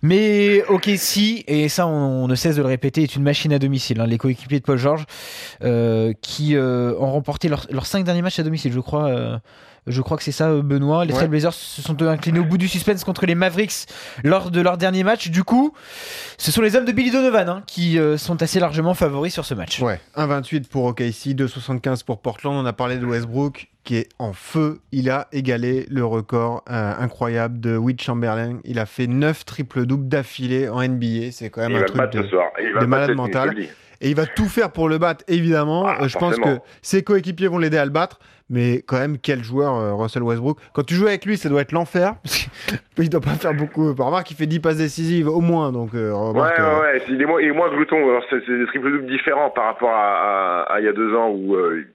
Mais 0.02 0.62
OKC, 0.68 1.44
et 1.46 1.68
ça 1.68 1.86
on, 1.86 2.24
on 2.24 2.28
ne 2.28 2.34
cesse 2.34 2.56
de 2.56 2.62
le 2.62 2.68
répéter, 2.68 3.02
est 3.02 3.16
une 3.16 3.22
machine 3.22 3.52
à 3.52 3.58
domicile. 3.58 4.00
hein. 4.00 4.06
Les 4.06 4.18
coéquipiers 4.18 4.60
de 4.60 4.64
Paul 4.64 4.78
George 4.78 5.04
euh, 5.62 6.12
qui 6.20 6.56
euh, 6.56 6.94
ont 6.98 7.10
remporté 7.12 7.48
leurs 7.48 7.86
cinq 7.86 8.04
derniers 8.04 8.22
matchs 8.22 8.38
à 8.38 8.42
domicile, 8.42 8.72
je 8.72 8.80
crois. 8.80 9.06
euh, 9.08 9.38
je 9.86 10.00
crois 10.00 10.16
que 10.16 10.22
c'est 10.22 10.32
ça, 10.32 10.50
Benoît. 10.50 11.04
Les 11.04 11.12
Ouais. 11.12 11.18
Trailblazers 11.18 11.52
se 11.52 11.82
sont 11.82 12.00
inclinés 12.04 12.38
au 12.38 12.44
bout 12.44 12.56
du 12.56 12.68
suspense 12.68 13.04
contre 13.04 13.26
les 13.26 13.34
Mavericks 13.34 13.84
lors 14.22 14.50
de 14.50 14.62
leur 14.62 14.78
dernier 14.78 15.04
match. 15.04 15.28
Du 15.28 15.44
coup, 15.44 15.74
ce 16.38 16.50
sont 16.50 16.62
les 16.62 16.74
hommes 16.74 16.86
de 16.86 16.92
Billy 16.92 17.10
Donovan 17.10 17.46
hein, 17.50 17.62
qui 17.66 17.98
sont 18.16 18.40
assez 18.42 18.58
largement 18.60 18.94
favoris 18.94 19.34
sur 19.34 19.44
ce 19.44 19.52
match. 19.52 19.80
Ouais, 19.80 20.00
1,28 20.16 20.68
pour 20.68 20.84
OKC, 20.84 21.34
2,75 21.72 22.04
pour 22.04 22.20
Portland. 22.20 22.54
On 22.56 22.66
a 22.66 22.72
parlé 22.72 22.98
de 22.98 23.06
Westbrook 23.06 23.68
qui 23.84 23.96
est 23.98 24.08
en 24.18 24.32
feu. 24.32 24.78
Il 24.92 25.10
a 25.10 25.28
égalé 25.32 25.86
le 25.90 26.04
record 26.04 26.64
euh, 26.70 26.92
incroyable 26.98 27.60
de 27.60 27.76
Wilt 27.76 28.00
Chamberlain. 28.02 28.58
Il 28.64 28.78
a 28.78 28.86
fait 28.86 29.06
9 29.06 29.44
triples-doubles 29.44 30.08
d'affilée 30.08 30.68
en 30.68 30.82
NBA. 30.82 31.30
C'est 31.32 31.50
quand 31.50 31.60
même 31.62 31.72
il 31.72 31.76
un 31.78 31.84
truc 31.84 32.10
de... 32.12 32.20
il 32.62 32.78
de 32.80 32.86
malade 32.86 33.14
mental. 33.14 33.54
Et 34.00 34.10
il 34.10 34.16
va 34.16 34.26
tout 34.26 34.46
faire 34.46 34.70
pour 34.70 34.88
le 34.88 34.98
battre, 34.98 35.24
évidemment. 35.28 35.86
Ah, 35.86 35.98
Euh, 36.02 36.08
je 36.08 36.18
pense 36.18 36.36
que 36.36 36.58
ses 36.82 37.02
coéquipiers 37.02 37.46
vont 37.48 37.58
l'aider 37.58 37.78
à 37.78 37.84
le 37.84 37.90
battre. 37.90 38.18
Mais 38.50 38.82
quand 38.86 38.98
même, 38.98 39.16
quel 39.18 39.42
joueur, 39.42 39.74
euh, 39.76 39.94
Russell 39.94 40.22
Westbrook. 40.22 40.58
Quand 40.74 40.82
tu 40.82 40.94
joues 40.94 41.06
avec 41.06 41.24
lui, 41.24 41.38
ça 41.38 41.48
doit 41.48 41.62
être 41.62 41.72
l'enfer. 41.72 42.14
parce 42.24 42.48
qu'il 42.96 43.08
doit 43.08 43.20
pas 43.22 43.30
faire 43.30 43.54
beaucoup. 43.54 43.94
Remarque, 43.94 44.30
il 44.32 44.36
fait 44.36 44.46
10 44.46 44.60
passes 44.60 44.76
décisives 44.76 45.28
au 45.28 45.40
moins. 45.40 45.72
Donc, 45.72 45.94
euh, 45.94 46.12
Ouais, 46.12 46.28
remarque, 46.28 46.58
ouais, 46.58 46.64
ouais. 46.64 47.02
Il 47.08 47.22
est 47.22 47.24
moins, 47.24 47.40
il 47.40 47.48
est 47.48 47.52
moins 47.52 47.70
glouton. 47.70 47.96
C'est 48.28 48.36
des 48.46 48.66
triple 48.66 48.90
doubles 48.92 49.06
différents 49.06 49.48
par 49.50 49.64
rapport 49.66 49.88
à, 49.90 50.62
à- 50.64 50.74
à 50.74 50.80
il 50.80 50.84
y 50.84 50.88
a 50.88 50.92
deux 50.92 51.14
ans 51.16 51.30
où 51.30 51.54
euh, 51.54 51.86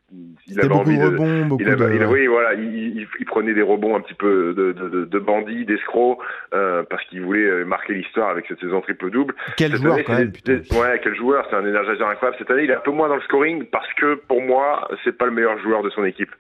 il 0.48 0.60
avait 0.60 0.68
beaucoup 0.70 0.82
envie 0.82 0.98
de 0.98 1.06
rebonds, 1.06 1.46
beaucoup 1.46 1.62
Il 1.64 1.70
avait, 1.70 1.90
de... 1.90 1.96
il- 1.96 2.06
oui, 2.08 2.28
voilà, 2.28 2.54
il, 2.56 2.98
il- 2.98 3.08
il 3.20 3.26
prenait 3.26 3.54
des 3.54 3.62
rebonds 3.62 3.96
un 3.96 4.02
petit 4.02 4.14
peu 4.16 4.54
de, 4.56 4.72
de, 4.72 4.90
de, 4.90 5.06
de 5.06 5.20
bandits, 5.20 5.66
d'escrocs, 5.66 6.18
euh, 6.54 6.84
parce 6.90 7.04
qu'il 7.06 7.22
voulait 7.22 7.46
euh, 7.46 7.66
marquer 7.66 7.94
l'histoire 7.94 8.30
avec 8.30 8.46
cette 8.48 8.60
saison 8.60 8.82
triple 8.82 9.10
double. 9.12 9.36
Quel 9.58 9.72
Cette 9.72 9.82
joueur, 9.82 9.94
année, 9.94 10.04
quand 10.04 10.18
même, 10.18 10.32
Ouais, 10.72 11.00
quel 11.04 11.16
joueur, 11.16 11.46
c'est 11.50 11.56
un 11.56 11.66
énergiseur 11.66 12.10
incroyable. 12.10 12.38
Cette 12.40 12.50
année, 12.52 12.64
il 12.64 12.72
est 12.72 12.76
un 12.76 12.80
peu 12.82 12.92
moins 12.92 13.08
dans 13.10 13.16
le 13.16 13.22
scoring 13.22 13.66
parce 13.66 13.92
que 13.94 14.16
pour 14.16 14.42
moi, 14.42 14.88
c'est 15.04 15.18
pas 15.18 15.26
le 15.26 15.32
meilleur 15.32 15.58
joueur 15.60 15.84
de 15.84 15.90
son 15.92 16.04
équipe. 16.06 16.32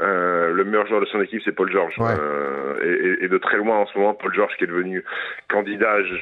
Euh, 0.00 0.52
le 0.52 0.64
meilleur 0.64 0.86
joueur 0.86 1.00
de 1.00 1.06
son 1.06 1.20
équipe, 1.22 1.40
c'est 1.44 1.52
Paul 1.54 1.70
George. 1.70 1.94
Ouais. 1.98 2.06
Euh, 2.18 2.74
et, 2.82 3.22
et- 3.22 3.24
et 3.24 3.28
de 3.28 3.38
très 3.38 3.56
loin 3.56 3.76
en 3.78 3.86
ce 3.86 3.96
moment, 3.98 4.14
Paul 4.14 4.34
George 4.34 4.52
qui 4.58 4.64
est 4.64 4.68
devenu 4.68 5.02
candidat. 5.48 6.02
Je, 6.02 6.14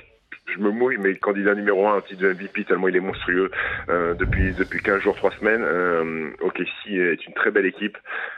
je 0.47 0.59
me 0.59 0.71
mouille, 0.71 0.99
mais 0.99 1.15
candidat 1.17 1.55
numéro 1.55 1.87
un 1.89 1.97
au 1.97 2.01
titre 2.01 2.23
de 2.23 2.33
MVP 2.33 2.65
tellement 2.65 2.89
il 2.89 2.97
est 2.97 3.01
monstrueux 3.01 3.51
euh, 3.89 4.13
depuis 4.15 4.53
depuis 4.53 4.81
15 4.83 5.01
jours, 5.01 5.17
3 5.17 5.31
semaines. 5.33 5.63
Euh, 5.65 6.31
OKC 6.41 6.89
est 6.89 7.27
une 7.27 7.33
très 7.35 7.51
belle 7.51 7.65
équipe 7.67 7.97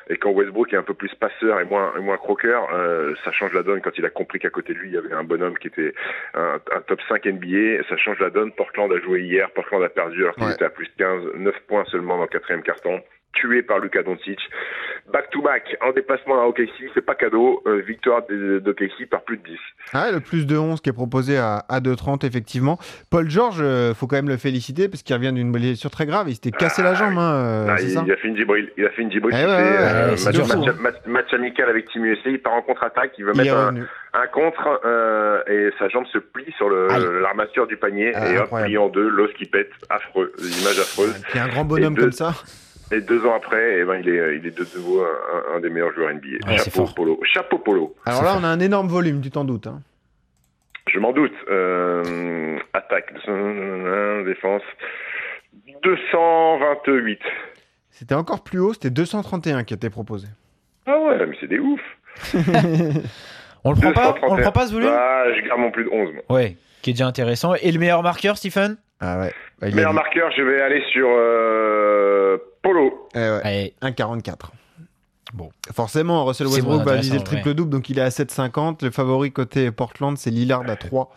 et 0.08 0.16
quand 0.16 0.30
Westbrook 0.30 0.72
est 0.72 0.76
un 0.76 0.82
peu 0.82 0.94
plus 0.94 1.12
passeur 1.14 1.60
et 1.60 1.64
moins 1.64 1.92
et 1.96 2.00
moins 2.00 2.16
croqueur, 2.18 2.68
euh, 2.72 3.14
ça 3.24 3.32
change 3.32 3.52
la 3.52 3.62
donne. 3.62 3.80
Quand 3.80 3.96
il 3.98 4.04
a 4.04 4.10
compris 4.10 4.38
qu'à 4.38 4.50
côté 4.50 4.74
de 4.74 4.78
lui 4.78 4.90
il 4.90 4.94
y 4.94 4.98
avait 4.98 5.12
un 5.14 5.24
bonhomme 5.24 5.56
qui 5.58 5.68
était 5.68 5.94
un, 6.34 6.60
un 6.74 6.80
top 6.82 7.00
5 7.08 7.24
NBA, 7.26 7.82
ça 7.88 7.96
change 7.96 8.20
la 8.20 8.30
donne. 8.30 8.52
Portland 8.52 8.92
a 8.92 9.00
joué 9.00 9.22
hier, 9.22 9.50
Portland 9.50 9.82
a 9.82 9.88
perdu 9.88 10.22
alors 10.22 10.34
qu'il 10.34 10.44
Ouais. 10.44 10.52
était 10.52 10.64
à 10.66 10.70
plus 10.70 10.88
15, 10.98 11.22
9 11.36 11.54
points 11.66 11.84
seulement 11.86 12.16
dans 12.16 12.22
le 12.24 12.28
quatrième 12.28 12.62
carton. 12.62 13.00
Tué 13.34 13.62
par 13.62 13.78
Luka 13.78 14.02
Doncic. 14.02 14.38
Back 15.12 15.28
to 15.30 15.42
back 15.42 15.76
en 15.82 15.92
déplacement 15.92 16.40
à 16.42 16.46
OKC, 16.46 16.70
c'est 16.94 17.04
pas 17.04 17.14
cadeau. 17.14 17.62
Euh, 17.66 17.82
victoire 17.86 18.22
d'OKC 18.28 19.06
par 19.10 19.22
plus 19.22 19.36
de 19.36 19.42
10. 19.42 19.58
Ah, 19.92 20.10
le 20.10 20.20
plus 20.20 20.46
de 20.46 20.56
11 20.56 20.80
qui 20.80 20.88
est 20.88 20.94
proposé 20.94 21.36
à, 21.36 21.64
à 21.68 21.80
2,30 21.80 22.24
effectivement. 22.26 22.78
Paul 23.10 23.28
George, 23.28 23.58
euh, 23.60 23.92
faut 23.92 24.06
quand 24.06 24.16
même 24.16 24.28
le 24.30 24.38
féliciter 24.38 24.88
parce 24.88 25.02
qu'il 25.02 25.14
revient 25.14 25.32
d'une 25.32 25.52
blessure 25.52 25.90
très 25.90 26.06
grave. 26.06 26.28
Il 26.30 26.34
s'était 26.34 26.52
cassé 26.52 26.82
la 26.82 26.94
jambe. 26.94 27.18
Hein, 27.18 27.34
euh, 27.34 27.66
Ah, 27.68 27.76
il, 27.80 27.90
ça 27.90 28.02
il 28.06 28.12
a 28.12 28.16
fait 28.16 28.28
une 28.28 28.36
Gibril. 28.36 28.70
Il 28.78 28.86
a 28.86 28.90
fait 28.90 29.02
une 29.02 29.12
Gibril. 29.12 29.34
Eh 29.36 29.42
il 29.42 29.46
ouais, 29.46 29.52
ouais, 29.52 29.60
euh, 29.60 30.04
ouais, 30.16 30.24
match, 30.24 30.34
dur, 30.34 30.46
match- 30.46 30.68
hein. 30.68 30.76
match- 30.80 31.06
match 31.06 31.34
amical 31.34 31.68
avec 31.68 31.88
Team 31.90 32.04
USA. 32.06 32.30
Il 32.30 32.40
part 32.40 32.54
en 32.54 32.62
contre-attaque. 32.62 33.12
Il 33.18 33.24
veut 33.26 33.32
Il 33.34 33.42
mettre 33.42 33.56
un, 33.56 33.74
un 34.14 34.26
contre 34.28 34.80
euh, 34.86 35.42
et 35.48 35.68
sa 35.78 35.88
jambe 35.90 36.06
se 36.06 36.18
plie 36.18 36.50
sur 36.56 36.70
l'armature 36.70 37.66
du 37.66 37.76
panier 37.76 38.12
Ah, 38.14 38.32
et 38.32 38.38
hop, 38.38 38.48
plie 38.64 38.78
en 38.78 38.88
deux. 38.88 39.06
L'os 39.08 39.30
qui 39.34 39.44
pète. 39.44 39.70
Affreux. 39.90 40.32
Des 40.38 40.62
images 40.62 40.78
affreuses. 40.78 41.22
Puis 41.28 41.38
un 41.38 41.48
grand 41.48 41.64
bonhomme 41.64 41.94
deux- 41.94 42.02
comme 42.02 42.12
ça. 42.12 42.32
Et 42.92 43.00
deux 43.00 43.24
ans 43.26 43.34
après, 43.36 43.78
eh 43.80 43.84
ben, 43.84 43.96
il 43.96 44.08
est, 44.08 44.36
il 44.36 44.46
est 44.46 44.56
de 44.56 44.66
nouveau 44.76 45.02
un, 45.04 45.56
un 45.56 45.60
des 45.60 45.70
meilleurs 45.70 45.92
joueurs 45.94 46.12
NBA. 46.12 46.46
Ouais, 46.48 46.58
c'est 46.58 46.70
Chapeau 46.74 46.86
polo. 46.94 47.20
Chapeau 47.24 47.58
polo. 47.58 47.94
Alors 48.06 48.22
là, 48.22 48.36
on 48.38 48.44
a 48.44 48.48
un 48.48 48.60
énorme 48.60 48.88
volume, 48.88 49.20
tu 49.20 49.30
t'en 49.30 49.44
doutes. 49.44 49.66
hein. 49.66 49.80
Je 50.92 50.98
m'en 50.98 51.12
doute. 51.12 51.32
Euh, 51.48 52.58
attaque, 52.74 53.12
défense. 54.26 54.62
228. 55.82 57.18
C'était 57.90 58.14
encore 58.14 58.42
plus 58.42 58.58
haut, 58.58 58.72
c'était 58.74 58.90
231 58.90 59.64
qui 59.64 59.74
était 59.74 59.90
proposé. 59.90 60.26
Ah 60.86 60.98
ouais, 60.98 61.26
mais 61.26 61.36
c'est 61.40 61.46
des 61.48 61.58
oufs. 61.58 61.80
On 63.64 63.70
le 63.72 63.76
prend 63.80 63.92
pas 63.92 64.12
231. 64.12 64.28
On 64.28 64.34
le 64.36 64.42
prend 64.42 64.52
pas 64.52 64.66
ce 64.66 64.72
volume? 64.74 64.90
Ah, 64.92 65.24
je 65.34 65.40
garde 65.46 65.60
mon 65.60 65.70
plus 65.70 65.84
de 65.84 65.90
11. 65.90 66.12
Moi. 66.12 66.22
Ouais, 66.28 66.56
qui 66.82 66.90
est 66.90 66.92
déjà 66.92 67.06
intéressant. 67.06 67.54
Et 67.54 67.72
le 67.72 67.78
meilleur 67.78 68.02
marqueur, 68.02 68.36
Stephen? 68.36 68.76
Ah 69.00 69.18
ouais. 69.20 69.32
Bah, 69.60 69.68
a 69.68 69.74
Meilleur 69.74 69.92
marqueur, 69.94 70.30
je 70.36 70.42
vais 70.42 70.60
aller 70.60 70.82
sur 70.92 71.08
euh, 71.08 72.13
Polo. 72.64 73.08
Eh 73.14 73.18
ouais. 73.18 73.40
Allez, 73.44 73.74
1,44. 73.82 74.50
Bon. 75.32 75.50
Forcément, 75.72 76.24
Russell 76.24 76.46
Westbrook 76.48 76.82
va 76.82 76.96
viser 76.96 77.18
le 77.18 77.24
triple-double, 77.24 77.70
donc 77.70 77.88
il 77.90 77.98
est 77.98 78.02
à 78.02 78.08
7,50. 78.08 78.82
Le 78.84 78.90
favori 78.90 79.30
côté 79.32 79.70
Portland, 79.70 80.16
c'est 80.18 80.30
Lillard 80.30 80.62
à 80.68 80.76
3. 80.76 81.10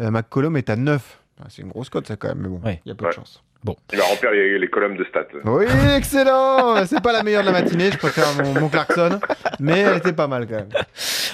Euh, 0.00 0.10
McCollum 0.10 0.56
est 0.56 0.70
à 0.70 0.76
9. 0.76 1.20
Ah, 1.40 1.44
C'est 1.48 1.62
une 1.62 1.68
grosse 1.68 1.90
cote, 1.90 2.06
ça, 2.06 2.16
quand 2.16 2.28
même, 2.28 2.38
mais 2.38 2.48
bon, 2.48 2.60
il 2.62 2.66
Ouais. 2.66 2.82
y 2.86 2.90
a 2.90 2.94
peu 2.94 3.04
de 3.04 3.10
Ouais. 3.10 3.40
Chance. 3.72 3.82
Il 3.92 3.98
va 3.98 4.04
remplir 4.04 4.30
les, 4.30 4.58
les 4.58 4.68
colonnes 4.68 4.96
de 4.96 5.04
stats. 5.04 5.26
Oui, 5.44 5.64
excellent 5.96 6.84
C'est 6.86 7.00
pas 7.00 7.12
la 7.12 7.22
meilleure 7.22 7.42
de 7.42 7.46
la 7.46 7.52
matinée, 7.52 7.90
je 7.92 7.98
préfère 7.98 8.26
mon, 8.42 8.58
mon 8.60 8.68
Clarkson, 8.68 9.18
mais 9.60 9.80
elle 9.80 9.96
était 9.98 10.12
pas 10.12 10.26
mal 10.26 10.46
quand 10.46 10.56
même. 10.56 10.68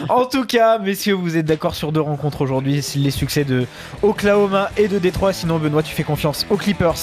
En 0.09 0.25
tout 0.25 0.45
cas, 0.47 0.79
messieurs, 0.79 1.15
vous 1.15 1.37
êtes 1.37 1.45
d'accord 1.47 1.75
sur 1.75 1.93
deux 1.93 2.01
rencontres 2.01 2.41
aujourd'hui. 2.43 2.85
Les 2.97 3.11
succès 3.11 3.45
de 3.45 3.67
Oklahoma 4.03 4.71
et 4.77 4.89
de 4.89 4.99
Détroit. 4.99 5.33
Sinon, 5.33 5.59
Benoît, 5.59 5.83
tu 5.83 5.95
fais 5.95 6.03
confiance 6.03 6.47
aux 6.51 6.57
Clippers 6.57 6.95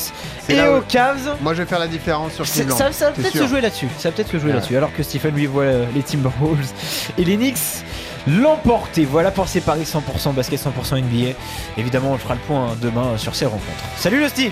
et 0.50 0.67
aux 0.67 0.81
Cavs. 0.81 1.36
Moi, 1.41 1.53
je 1.53 1.62
vais 1.62 1.67
faire 1.67 1.79
la 1.79 1.88
différence 1.88 2.33
sur 2.33 2.45
Cleveland. 2.45 2.75
Ça, 2.75 2.91
ça 2.91 3.05
va 3.07 3.12
peut-être 3.12 3.38
se 3.38 3.48
jouer 3.48 3.62
là-dessus. 3.62 3.88
Ça 3.98 4.09
va 4.09 4.15
peut-être 4.15 4.31
se 4.31 4.38
jouer 4.38 4.50
Ouais. 4.50 4.55
là-dessus. 4.55 4.75
Alors 4.77 4.93
que 4.93 5.03
Stephen 5.03 5.36
lui 5.36 5.45
voit 5.45 5.63
euh, 5.63 5.86
les 5.95 6.01
Timberwolves 6.01 6.71
et 7.17 7.24
les 7.25 7.36
Knicks 7.38 7.83
l'emporter. 8.27 9.05
Voilà 9.05 9.31
pour 9.31 9.48
ces 9.48 9.62
paris 9.62 9.83
100% 9.83 10.33
basket, 10.33 10.59
100% 10.59 11.01
NBA. 11.01 11.36
Évidemment, 11.77 12.12
on 12.13 12.17
fera 12.17 12.33
le 12.36 12.39
point 12.41 12.71
hein, 12.71 12.77
demain 12.81 13.17
sur 13.17 13.36
ces 13.36 13.45
rencontres. 13.45 13.65
Salut 13.95 14.19
le 14.19 14.27
Steve. 14.27 14.51